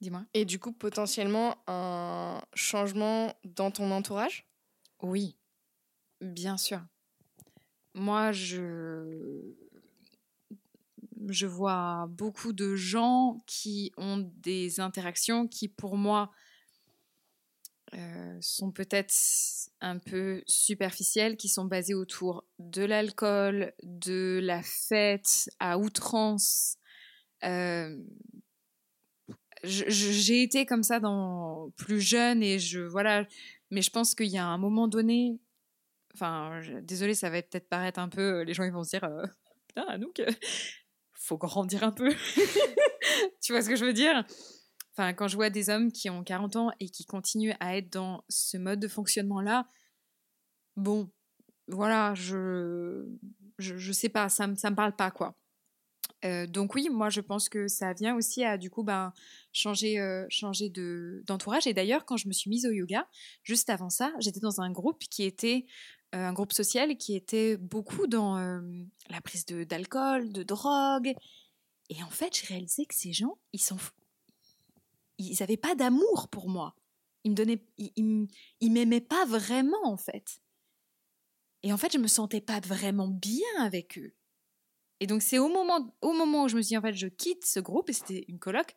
[0.00, 0.24] Dis-moi.
[0.34, 4.50] Et du coup, potentiellement, un changement dans ton entourage?
[5.00, 5.38] Oui,
[6.20, 6.84] bien sûr.
[7.94, 9.54] Moi, je...
[11.28, 16.32] je vois beaucoup de gens qui ont des interactions qui, pour moi,
[17.94, 19.14] euh, sont peut-être
[19.80, 26.76] un peu superficielles, qui sont basées autour de l'alcool, de la fête à outrance.
[27.44, 27.96] Euh,
[29.64, 33.26] j'ai été comme ça dans plus jeune et je voilà
[33.70, 35.40] mais je pense qu'il y a un moment donné
[36.14, 39.26] enfin désolé ça va peut-être paraître un peu les gens ils vont se dire euh,
[39.66, 40.12] putain nous
[41.12, 42.14] faut grandir un peu
[43.40, 44.24] tu vois ce que je veux dire?
[45.16, 48.24] Quand je vois des hommes qui ont 40 ans et qui continuent à être dans
[48.28, 49.66] ce mode de fonctionnement là
[50.76, 51.10] bon
[51.68, 53.06] voilà je
[53.58, 55.36] je, je sais pas ça me me parle pas quoi
[56.48, 59.12] donc oui, moi je pense que ça vient aussi à du coup ben,
[59.52, 61.66] changer, changer de, d'entourage.
[61.66, 63.06] Et d'ailleurs, quand je me suis mise au yoga,
[63.44, 65.66] juste avant ça, j'étais dans un groupe qui était
[66.12, 68.36] un groupe social qui était beaucoup dans
[69.10, 71.14] la prise d'alcool, de drogue.
[71.90, 73.78] Et en fait, j'ai réalisé que ces gens, ils sont,
[75.18, 76.74] ils n'avaient pas d'amour pour moi.
[77.24, 80.40] Ils me donnaient, ils, m'aimaient pas vraiment en fait.
[81.62, 84.14] Et en fait, je me sentais pas vraiment bien avec eux.
[85.00, 87.08] Et donc, c'est au moment, au moment où je me suis dit, en fait, je
[87.08, 88.76] quitte ce groupe, et c'était une coloc,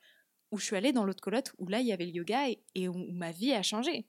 [0.51, 2.87] où je suis allée dans l'autre coloc, où là, il y avait le yoga, et,
[2.87, 4.07] où, ma vie a changé.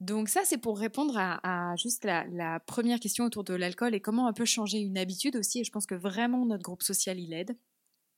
[0.00, 4.26] Donc ça, c'est pour répondre à, juste la, première question autour de l'alcool et comment
[4.26, 5.60] on peut changer une habitude aussi.
[5.60, 7.56] Et je pense que vraiment notre groupe social, il aide.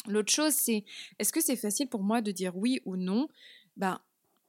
[0.07, 0.85] L'autre chose, c'est
[1.19, 3.29] est-ce que c'est facile pour moi de dire oui ou non?
[3.77, 4.01] Ben,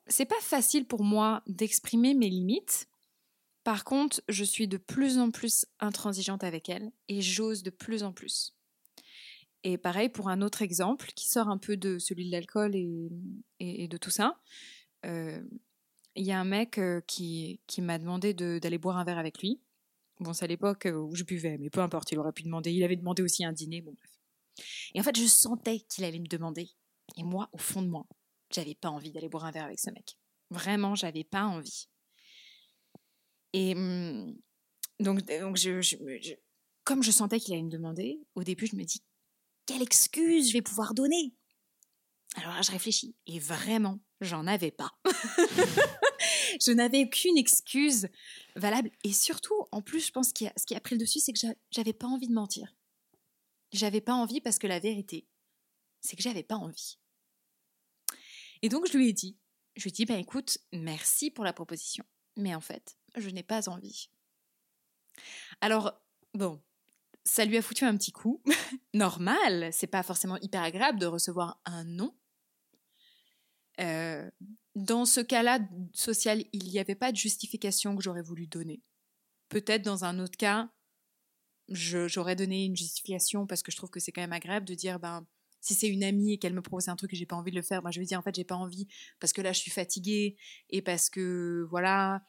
[0.08, 2.88] c'est pas facile pour moi d'exprimer mes limites
[3.64, 8.04] par contre, je suis de plus en plus intransigeante avec elle et j'ose de plus
[8.04, 8.54] en plus.
[9.64, 13.88] Et pareil pour un autre exemple qui sort un peu de celui de l'alcool et,
[13.88, 14.38] de tout ça.
[15.06, 15.41] Euh,
[16.16, 19.39] il y a un mec euh, qui, qui m'a demandé d'aller boire un verre avec
[19.39, 19.62] lui.
[20.20, 22.72] Bon, c'est à l'époque euh, où je buvais, mais peu importe, il aurait pu demander.
[22.72, 24.12] Il avait demandé aussi un dîner, bon bref.
[24.93, 26.70] Et en fait, je sentais qu'il allait me demander.
[27.18, 28.06] Et moi, au fond de moi,
[28.54, 30.18] j'avais pas envie d'aller boire un verre avec ce mec.
[30.49, 31.88] Vraiment, j'avais pas envie.
[33.54, 34.36] Et mmh,
[34.99, 35.58] donc, donc
[36.84, 39.04] comme je sentais qu'il allait me demander, au début, je me dis
[39.66, 41.34] quelle excuse je vais pouvoir donner?
[42.36, 43.16] Alors là, je réfléchis.
[43.28, 44.91] Et vraiment, j'en avais pas.
[46.66, 48.08] je n'avais aucune excuse
[48.56, 48.89] valable.
[49.04, 51.39] Et surtout, en plus, je pense que ce qui a pris le dessus, c'est que
[51.72, 52.76] j'avais pas envie de mentir.
[53.74, 55.28] J'avais pas envie parce que la vérité,
[55.99, 56.97] c'est que j'avais pas envie.
[58.61, 59.38] Et donc, je lui ai dit,
[59.76, 62.05] je lui ai dit, bah écoute, merci pour la proposition.
[62.38, 64.09] Mais en fait, je n'ai pas envie.
[65.61, 65.93] Alors,
[66.34, 66.61] bon,
[67.24, 68.41] ça lui a foutu un petit coup.
[68.93, 72.15] Normal, c'est pas forcément hyper agréable de recevoir un non.
[73.80, 74.30] Euh,
[74.76, 75.59] dans ce cas-là
[75.93, 78.82] social, il n'y avait pas de justification que j'aurais voulu donner.
[79.49, 80.69] Peut-être dans un autre cas,
[81.74, 84.99] j'aurais donné une justification parce que je trouve que c'est quand même agréable de dire
[84.99, 85.26] ben
[85.61, 87.55] si c'est une amie et qu'elle me propose un truc et j'ai pas envie de
[87.55, 88.88] le faire, ben je vais dire en fait j'ai pas envie
[89.19, 90.36] parce que là je suis fatiguée
[90.69, 92.21] et parce que voilà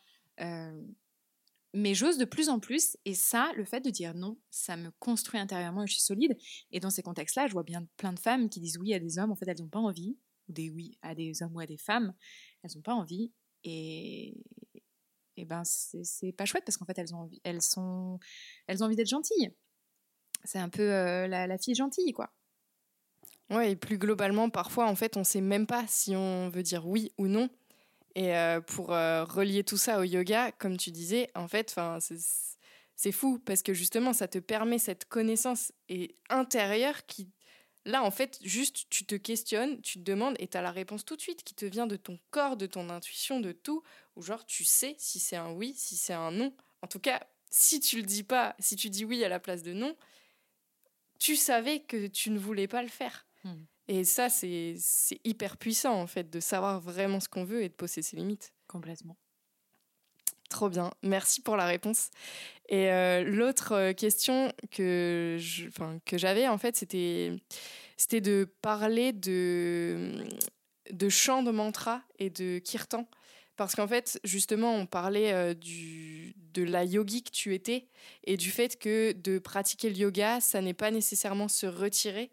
[1.74, 4.90] mais j'ose de plus en plus, et ça, le fait de dire non, ça me
[5.01, 6.36] construit intérieurement et je suis solide.
[6.70, 9.18] Et dans ces contextes-là, je vois bien plein de femmes qui disent oui à des
[9.18, 10.16] hommes, en fait, elles n'ont pas envie,
[10.49, 12.14] ou des oui à des hommes ou à des femmes,
[12.62, 13.32] elles n'ont pas envie,
[13.64, 14.36] et,
[15.37, 18.18] et ben c'est pas chouette parce qu'en fait, elles ont envie, elles sont,
[18.66, 19.53] elles ont envie d'être gentilles.
[20.45, 22.32] C'est un peu la, la fille gentille, quoi.
[23.51, 26.87] Ouais, et plus globalement, parfois, en fait, on sait même pas si on veut dire
[26.87, 27.51] oui ou non.
[28.14, 31.74] Et euh, pour euh, relier tout ça au yoga, comme tu disais, en fait,
[32.97, 37.28] c'est fou parce que justement, ça te permet cette connaissance et intérieure qui,
[37.85, 41.05] là, en fait, juste, tu te questionnes, tu te demandes et tu as la réponse
[41.05, 43.82] tout de suite qui te vient de ton corps, de ton intuition, de tout,
[44.16, 46.55] ou genre, tu sais si c'est un oui, si c'est un non.
[46.82, 47.20] En tout cas,
[47.51, 49.97] si tu le dis pas, si tu dis oui à la place de non,
[51.18, 53.26] tu savais que tu ne voulais pas le faire.
[53.45, 53.64] Hmm.
[53.87, 54.76] Et ça, c'est
[55.24, 58.53] hyper puissant, en fait, de savoir vraiment ce qu'on veut et de poser ses limites.
[58.66, 59.16] Complètement.
[60.55, 60.93] Trop bien.
[61.03, 62.11] Merci pour la réponse.
[62.69, 65.37] Et euh, l'autre euh, question que
[66.13, 67.33] j'avais, en fait, c'était
[68.21, 70.13] de parler de,
[70.93, 73.09] de chant de mantra et de kirtan.
[73.57, 77.89] Parce qu'en fait, justement, on parlait euh, du, de la yogi que tu étais
[78.23, 82.31] et du fait que de pratiquer le yoga, ça n'est pas nécessairement se retirer,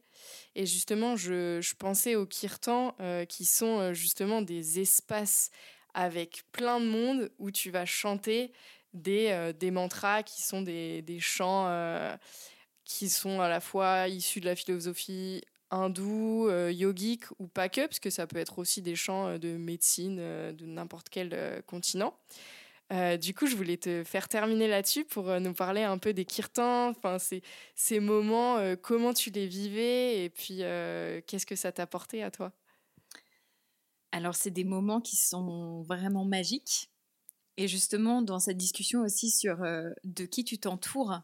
[0.53, 2.95] et justement, je, je pensais aux kirtans
[3.27, 5.49] qui sont justement des espaces
[5.93, 8.51] avec plein de monde où tu vas chanter
[8.93, 11.69] des, des mantras qui sont des, des chants
[12.83, 17.99] qui sont à la fois issus de la philosophie hindoue, yogique ou pas que, parce
[17.99, 22.17] que ça peut être aussi des chants de médecine de n'importe quel continent.
[22.91, 26.13] Euh, du coup, je voulais te faire terminer là-dessus pour euh, nous parler un peu
[26.13, 27.41] des kirtans, ces,
[27.73, 30.57] ces moments, euh, comment tu les vivais et puis
[31.27, 32.51] qu'est-ce que ça t'a apporté à toi?
[34.11, 36.89] Alors, c'est des moments qui sont vraiment magiques.
[37.57, 39.57] Et justement, dans cette discussion aussi sur
[40.03, 41.21] de qui tu t'entoures,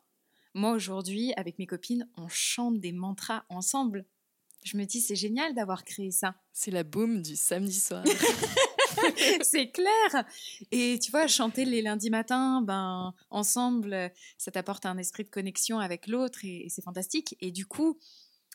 [0.53, 4.05] moi aujourd'hui, avec mes copines, on chante des mantras ensemble.
[4.63, 6.35] Je me dis, c'est génial d'avoir créé ça.
[6.51, 8.03] C'est la boum du samedi soir.
[9.41, 10.25] c'est clair.
[10.71, 15.79] Et tu vois, chanter les lundis matins, ben, ensemble, ça t'apporte un esprit de connexion
[15.79, 17.37] avec l'autre et, c'est fantastique.
[17.39, 17.99] Et du coup,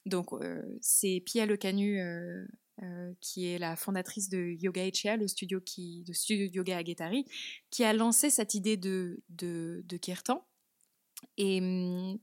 [0.04, 2.44] donc, euh, c'est Pia Lecanu, euh,
[2.82, 7.24] euh, qui est la fondatrice de Yoga Echea, le studio, de studio yoga à Guétari,
[7.70, 10.46] qui a lancé cette idée de, de, Kirtan.
[11.36, 11.60] Et.
[11.60, 12.18] Hum,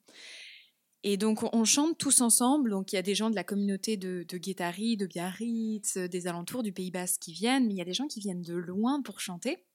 [1.04, 2.72] et donc, on chante tous ensemble.
[2.72, 6.28] Donc, il y a des gens de la communauté de, de Guétari, de Biarritz, des
[6.28, 8.56] alentours du Pays Basque qui viennent, mais il y a des gens qui viennent de
[8.56, 9.66] loin pour chanter.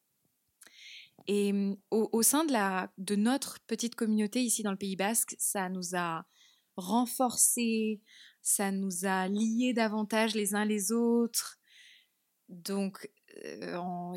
[1.26, 5.34] Et mm, au, sein de, la, de notre petite communauté ici dans le Pays Basque,
[5.38, 6.26] ça nous a
[6.76, 8.02] renforcés,
[8.44, 11.58] ça nous a liés davantage les uns les autres.
[12.50, 13.10] Donc,
[13.42, 14.14] euh, en,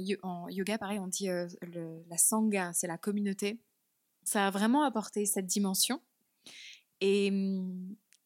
[0.49, 1.47] yoga, pareil, on dit euh,
[2.09, 3.59] la sangha, c'est la communauté.
[4.23, 6.01] Ça a vraiment apporté cette dimension.
[6.99, 7.31] Et,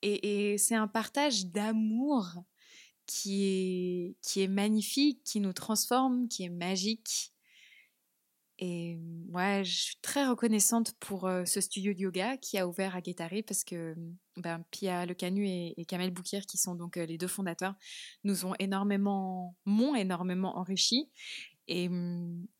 [0.01, 2.43] et, c'est un partage d'amour
[3.05, 7.31] qui est magnifique, qui nous transforme, qui est magique.
[8.63, 12.95] Et mmh, ouais, je suis très reconnaissante pour ce studio de yoga qui a ouvert
[12.95, 16.95] à Guétari parce que mmh, ben, Pia Lecanu et, et Kamel Boukir, qui sont donc
[16.95, 17.73] les deux fondateurs,
[18.23, 21.09] nous ont énormément, m'ont énormément enrichi.
[21.67, 21.89] Et,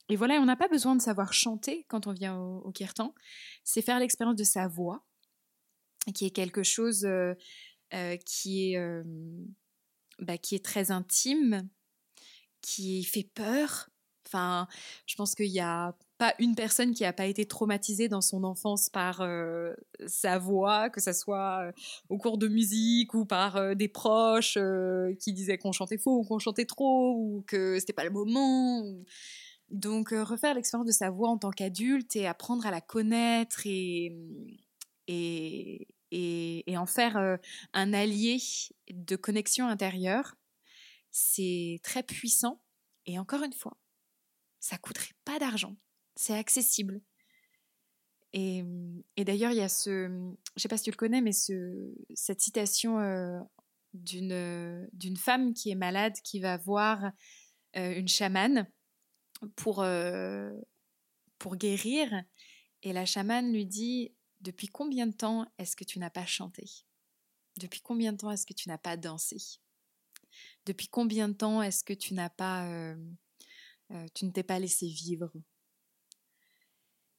[0.10, 3.14] et voilà, on n'a pas besoin de savoir chanter quand on vient au, Kirtan.
[3.64, 5.06] C'est faire l'expérience de sa voix
[6.16, 7.08] qui est quelque chose
[8.26, 9.04] qui, est,
[10.20, 11.70] bah, qui est très intime,
[12.62, 13.91] qui fait peur.
[14.32, 14.68] Enfin,
[15.06, 18.44] je pense qu'il n'y a pas une personne qui n'a pas été traumatisée dans son
[18.44, 19.28] enfance par
[20.08, 21.72] sa voix, que ce soit
[22.10, 24.58] au cours de musique ou par des proches
[25.20, 28.84] qui disaient qu'on chantait faux ou qu'on chantait trop ou que c'était pas le moment.
[29.70, 34.14] Donc, refaire l'expérience de sa voix en tant qu'adulte et apprendre à la connaître et,
[36.12, 37.38] et, en faire euh,
[37.74, 38.38] un allié
[38.90, 40.36] de connexion intérieure,
[41.12, 42.62] c'est très puissant.
[43.06, 43.78] Et encore une fois,
[44.62, 45.76] ça coûterait pas d'argent.
[46.16, 47.02] C'est accessible.
[48.34, 48.64] Et,
[49.18, 52.40] d'ailleurs, il y a ce, je sais pas si tu le connais, mais ce, cette
[52.40, 53.42] citation euh,
[53.94, 57.12] d'une d'une femme qui est malade, qui va voir
[57.76, 58.72] euh, une chamane
[59.58, 59.84] pour
[61.56, 62.24] guérir,
[62.84, 66.66] et la chamane lui dit depuis combien de temps est-ce que tu n'as pas chanté?
[67.58, 69.38] Depuis combien de temps est-ce que tu n'as pas dansé?
[70.66, 72.96] Depuis combien de temps est-ce que tu n'as pas, euh,
[73.94, 75.32] euh, tu ne t'es pas laissé vivre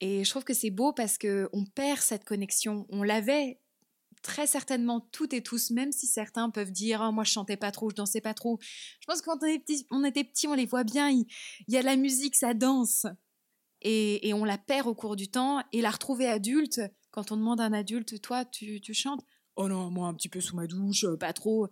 [0.00, 2.86] Et je trouve que c'est beau parce que on perd cette connexion.
[2.88, 3.60] On l'avait
[4.22, 7.72] très certainement toutes et tous, même si certains peuvent dire oh, moi je chantais pas
[7.72, 8.58] trop, je dansais pas trop.
[8.62, 11.10] Je pense que quand on était petit, on, était petit, on les voit bien.
[11.10, 11.26] Il,
[11.68, 13.06] y a la musique, ça danse.
[13.82, 15.62] Et, on la perd au cours du temps.
[15.72, 19.24] Et la retrouver adulte, quand on demande à un adulte, toi, tu, chantes?
[19.56, 21.68] Oh non, moi, un petit peu sous ma douche, pas trop.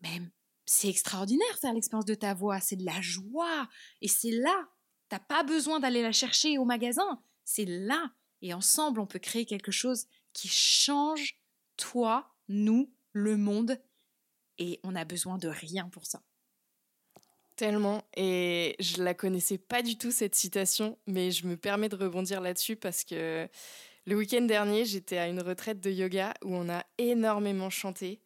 [0.00, 0.20] Mais
[0.66, 3.68] c'est extraordinaire faire l'expérience de ta voix, c'est de la joie.
[4.00, 4.68] Et c'est là.
[5.08, 7.20] T'as pas besoin d'aller la chercher au magasin.
[7.44, 8.12] C'est là.
[8.42, 11.38] Et ensemble, on peut créer quelque chose qui change
[11.76, 13.78] toi, nous, le monde.
[14.58, 16.22] Et on a besoin de rien pour ça.
[17.56, 18.02] Tellement.
[18.16, 22.40] Et je la connaissais pas du tout, cette citation, mais je me permets de rebondir
[22.40, 23.48] là-dessus parce que
[24.06, 28.20] le week-end dernier, j'étais à une retraite de yoga où on a énormément chanté.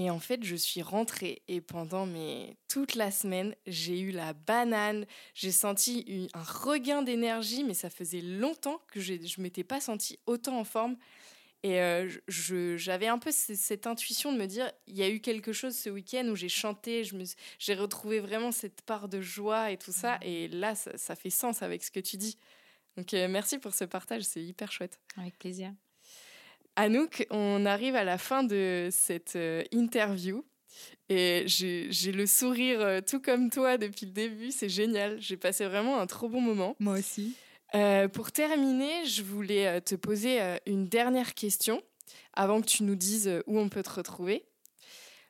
[0.00, 2.56] Et en fait, je suis rentrée et pendant mes...
[2.68, 5.06] toute la semaine, j'ai eu la banane.
[5.34, 10.20] J'ai senti un regain d'énergie, mais ça faisait longtemps que je ne m'étais pas sentie
[10.26, 10.96] autant en forme.
[11.64, 15.52] Et euh, j'avais un peu cette intuition de me dire, il y a eu quelque
[15.52, 17.02] chose ce week-end où j'ai chanté,
[17.58, 20.20] j'ai retrouvé vraiment cette part de joie et tout ça.
[20.22, 22.38] Et là, ça fait sens avec ce que tu dis.
[22.96, 25.00] Donc euh, merci pour ce partage, c'est hyper chouette.
[25.16, 25.72] Avec plaisir.
[26.78, 30.44] Anouk, on arrive à la fin de cette euh, interview.
[31.08, 35.20] Et j'ai le sourire euh, tout comme toi depuis le début, c'est génial.
[35.20, 36.76] J'ai passé vraiment un trop bon moment.
[36.78, 37.34] Moi aussi.
[38.12, 41.82] pour terminer, je voulais te poser une dernière question
[42.34, 44.44] avant que tu nous dises où on peut te retrouver.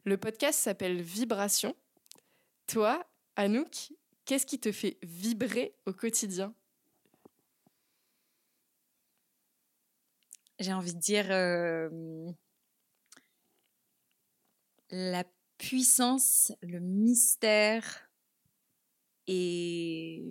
[0.04, 1.74] Le podcast s'appelle Vibration.
[2.66, 3.02] Toi,
[3.36, 3.92] Anouk,
[4.26, 6.54] qu'est-ce qui te fait vibrer au quotidien?
[10.58, 12.30] J'ai envie de dire, euh,
[14.90, 15.24] la
[15.58, 18.08] puissance, le mystère
[19.26, 20.24] et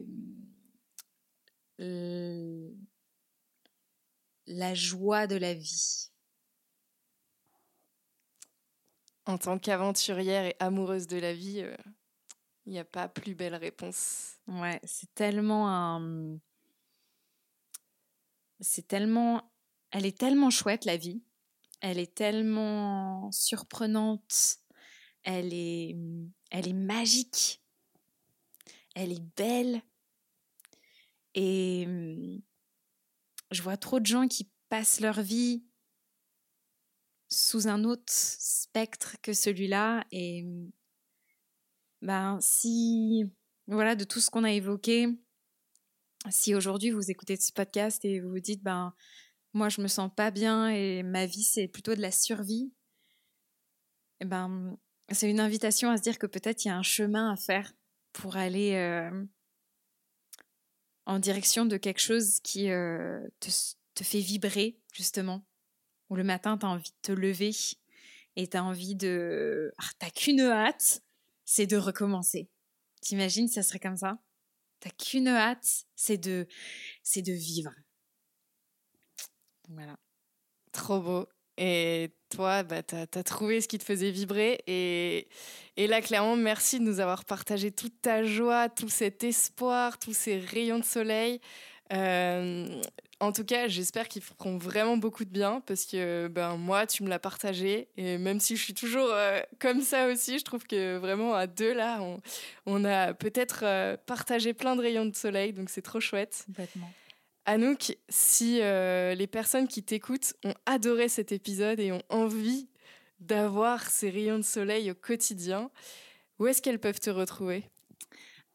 [4.47, 6.09] la joie de la vie.
[9.25, 11.75] En tant qu'aventurière et amoureuse de la vie, euh,
[12.65, 14.37] il n'y a pas plus belle réponse.
[14.47, 16.39] Ouais, c'est tellement un.
[18.61, 19.51] C'est tellement.
[19.91, 21.21] Elle est tellement chouette, la vie.
[21.81, 24.57] Elle est tellement surprenante.
[25.23, 25.95] Elle est.
[26.51, 27.61] Est magique.
[28.95, 29.81] Elle est belle.
[31.35, 31.87] Et
[33.51, 35.63] je vois trop de gens qui passent leur vie
[37.29, 40.05] sous un autre spectre que celui-là.
[40.11, 40.45] Et
[42.01, 43.25] ben, si,
[43.67, 45.07] voilà, de tout ce qu'on a évoqué,
[46.29, 48.93] si aujourd'hui vous écoutez ce podcast et vous vous dites, ben,
[49.57, 52.71] moi je me sens pas bien et ma vie c'est plutôt de la survie,
[54.19, 54.77] et ben,
[55.11, 57.73] c'est une invitation à se dire que peut-être il y a un chemin à faire
[58.13, 59.25] pour aller euh,
[61.05, 63.49] en direction de quelque chose qui euh, te,
[63.93, 65.45] te, fait vibrer, justement.
[66.09, 67.51] Où le matin, tu as envie de te lever
[68.35, 69.73] et tu as envie de...
[69.77, 71.03] Ah, t'as qu'une hâte,
[71.45, 72.49] c'est de recommencer.
[73.01, 74.19] T'imagines, ça serait comme ça?
[74.79, 76.47] T'as qu'une hâte, c'est de,
[77.03, 77.73] c'est de vivre.
[79.67, 79.97] Voilà.
[80.71, 81.27] Trop beau.
[81.57, 84.59] Et toi, bah, tu as, trouvé ce qui te faisait vibrer.
[84.67, 85.27] Et,
[85.77, 90.39] là, clairement, merci de nous avoir partagé toute ta joie, tout cet espoir, tous ces
[90.39, 91.41] rayons de soleil.
[91.93, 92.81] Euh,
[93.19, 97.01] en tout cas, j'espère qu'ils feront vraiment beaucoup de bien parce que ben, moi, tu
[97.01, 97.87] me l'as partagé.
[97.97, 101.47] Et même si je suis toujours euh, comme ça aussi, je trouve que vraiment à
[101.47, 102.19] deux, là, on,
[102.67, 105.53] on a peut-être euh, partagé plein de rayons de soleil.
[105.53, 106.43] Donc c'est trop chouette.
[106.45, 106.91] Complètement.
[107.49, 112.67] Anouk, si euh, les personnes qui t'écoutent ont adoré cet épisode et ont envie
[113.21, 115.71] d'avoir ces rayons de soleil au quotidien,
[116.39, 117.63] où est-ce qu'elles peuvent te retrouver?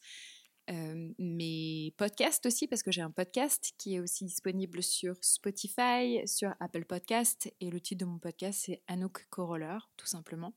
[0.71, 6.23] euh, mes podcasts aussi, parce que j'ai un podcast qui est aussi disponible sur Spotify,
[6.27, 10.55] sur Apple Podcast, et le titre de mon podcast c'est Anouk Coroller, tout simplement.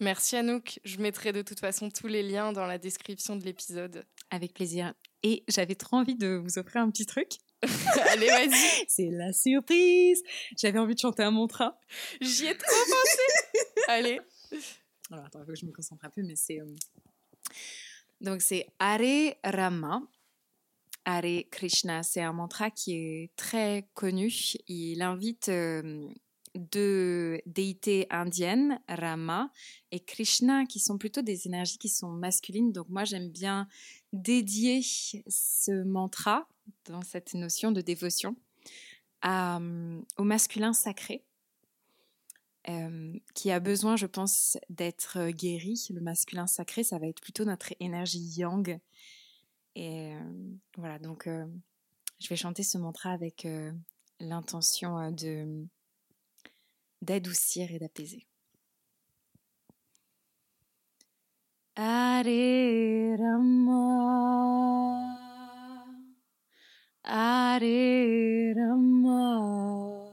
[0.00, 4.04] Merci Anouk, je mettrai de toute façon tous les liens dans la description de l'épisode.
[4.30, 4.94] Avec plaisir.
[5.22, 7.38] Et j'avais trop envie de vous offrir un petit truc.
[8.12, 8.84] Allez, vas-y.
[8.86, 10.22] C'est la surprise.
[10.56, 11.78] J'avais envie de chanter un mantra.
[12.20, 13.62] J'y ai trop pensé.
[13.88, 14.20] Allez.
[15.10, 16.60] Alors, attends, il faut que je me concentre un peu, mais c'est.
[16.60, 16.66] Euh,
[18.20, 20.02] donc, c'est Hare Rama.
[21.04, 22.02] Hare Krishna.
[22.02, 24.32] C'est un mantra qui est très connu.
[24.68, 26.06] Il invite euh,
[26.54, 29.50] deux déités indiennes, Rama
[29.90, 32.72] et Krishna, qui sont plutôt des énergies qui sont masculines.
[32.72, 33.68] Donc, moi, j'aime bien
[34.12, 36.48] dédier ce mantra
[36.86, 38.36] dans cette notion de dévotion
[39.24, 41.24] euh, au masculin sacré,
[42.68, 45.88] euh, qui a besoin, je pense, d'être guéri.
[45.90, 48.78] Le masculin sacré, ça va être plutôt notre énergie yang.
[49.74, 50.20] Et euh,
[50.76, 53.46] voilà, donc je vais chanter ce mantra avec
[54.20, 55.14] l'intention
[57.02, 58.26] d'adoucir et d'apaiser.
[61.78, 63.84] Hare Rama
[67.04, 70.10] Hare Rama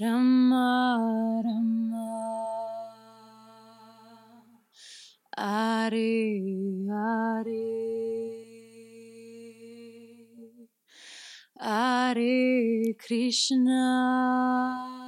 [0.00, 1.88] Rama Rama
[11.58, 15.07] Hare Krishna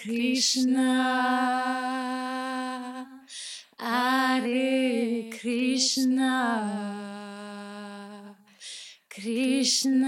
[0.00, 0.90] Krishna,
[3.78, 6.32] Hare Krishna,
[9.10, 10.03] Krishna,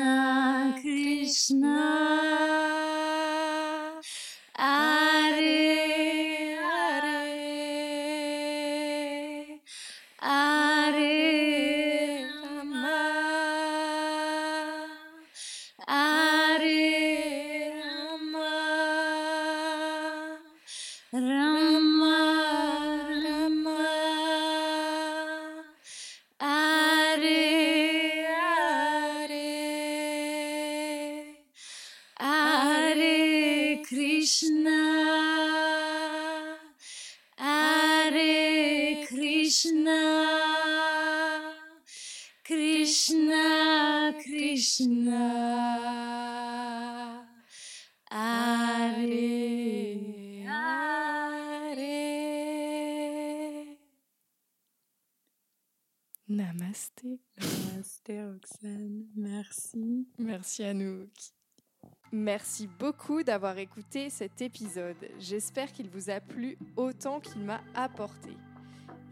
[62.12, 62.68] merci.
[62.78, 64.96] Beaucoup d'avoir écouté cet épisode.
[65.18, 68.30] J'espère qu'il vous a plu autant qu'il m'a apporté.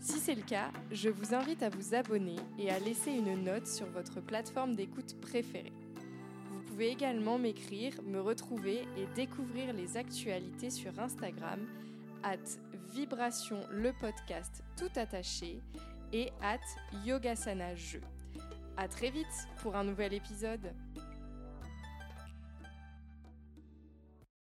[0.00, 3.66] Si c'est le cas, je vous invite à vous abonner et à laisser une note
[3.66, 5.72] sur votre plateforme d'écoute préférée.
[6.50, 11.60] Vous pouvez également m'écrire, me retrouver et découvrir les actualités sur Instagram
[12.22, 12.58] at
[12.92, 15.60] vibration le podcast tout attaché
[16.12, 16.60] et at
[17.04, 18.00] yogasana jeu.
[18.76, 20.74] À très vite pour un nouvel épisode.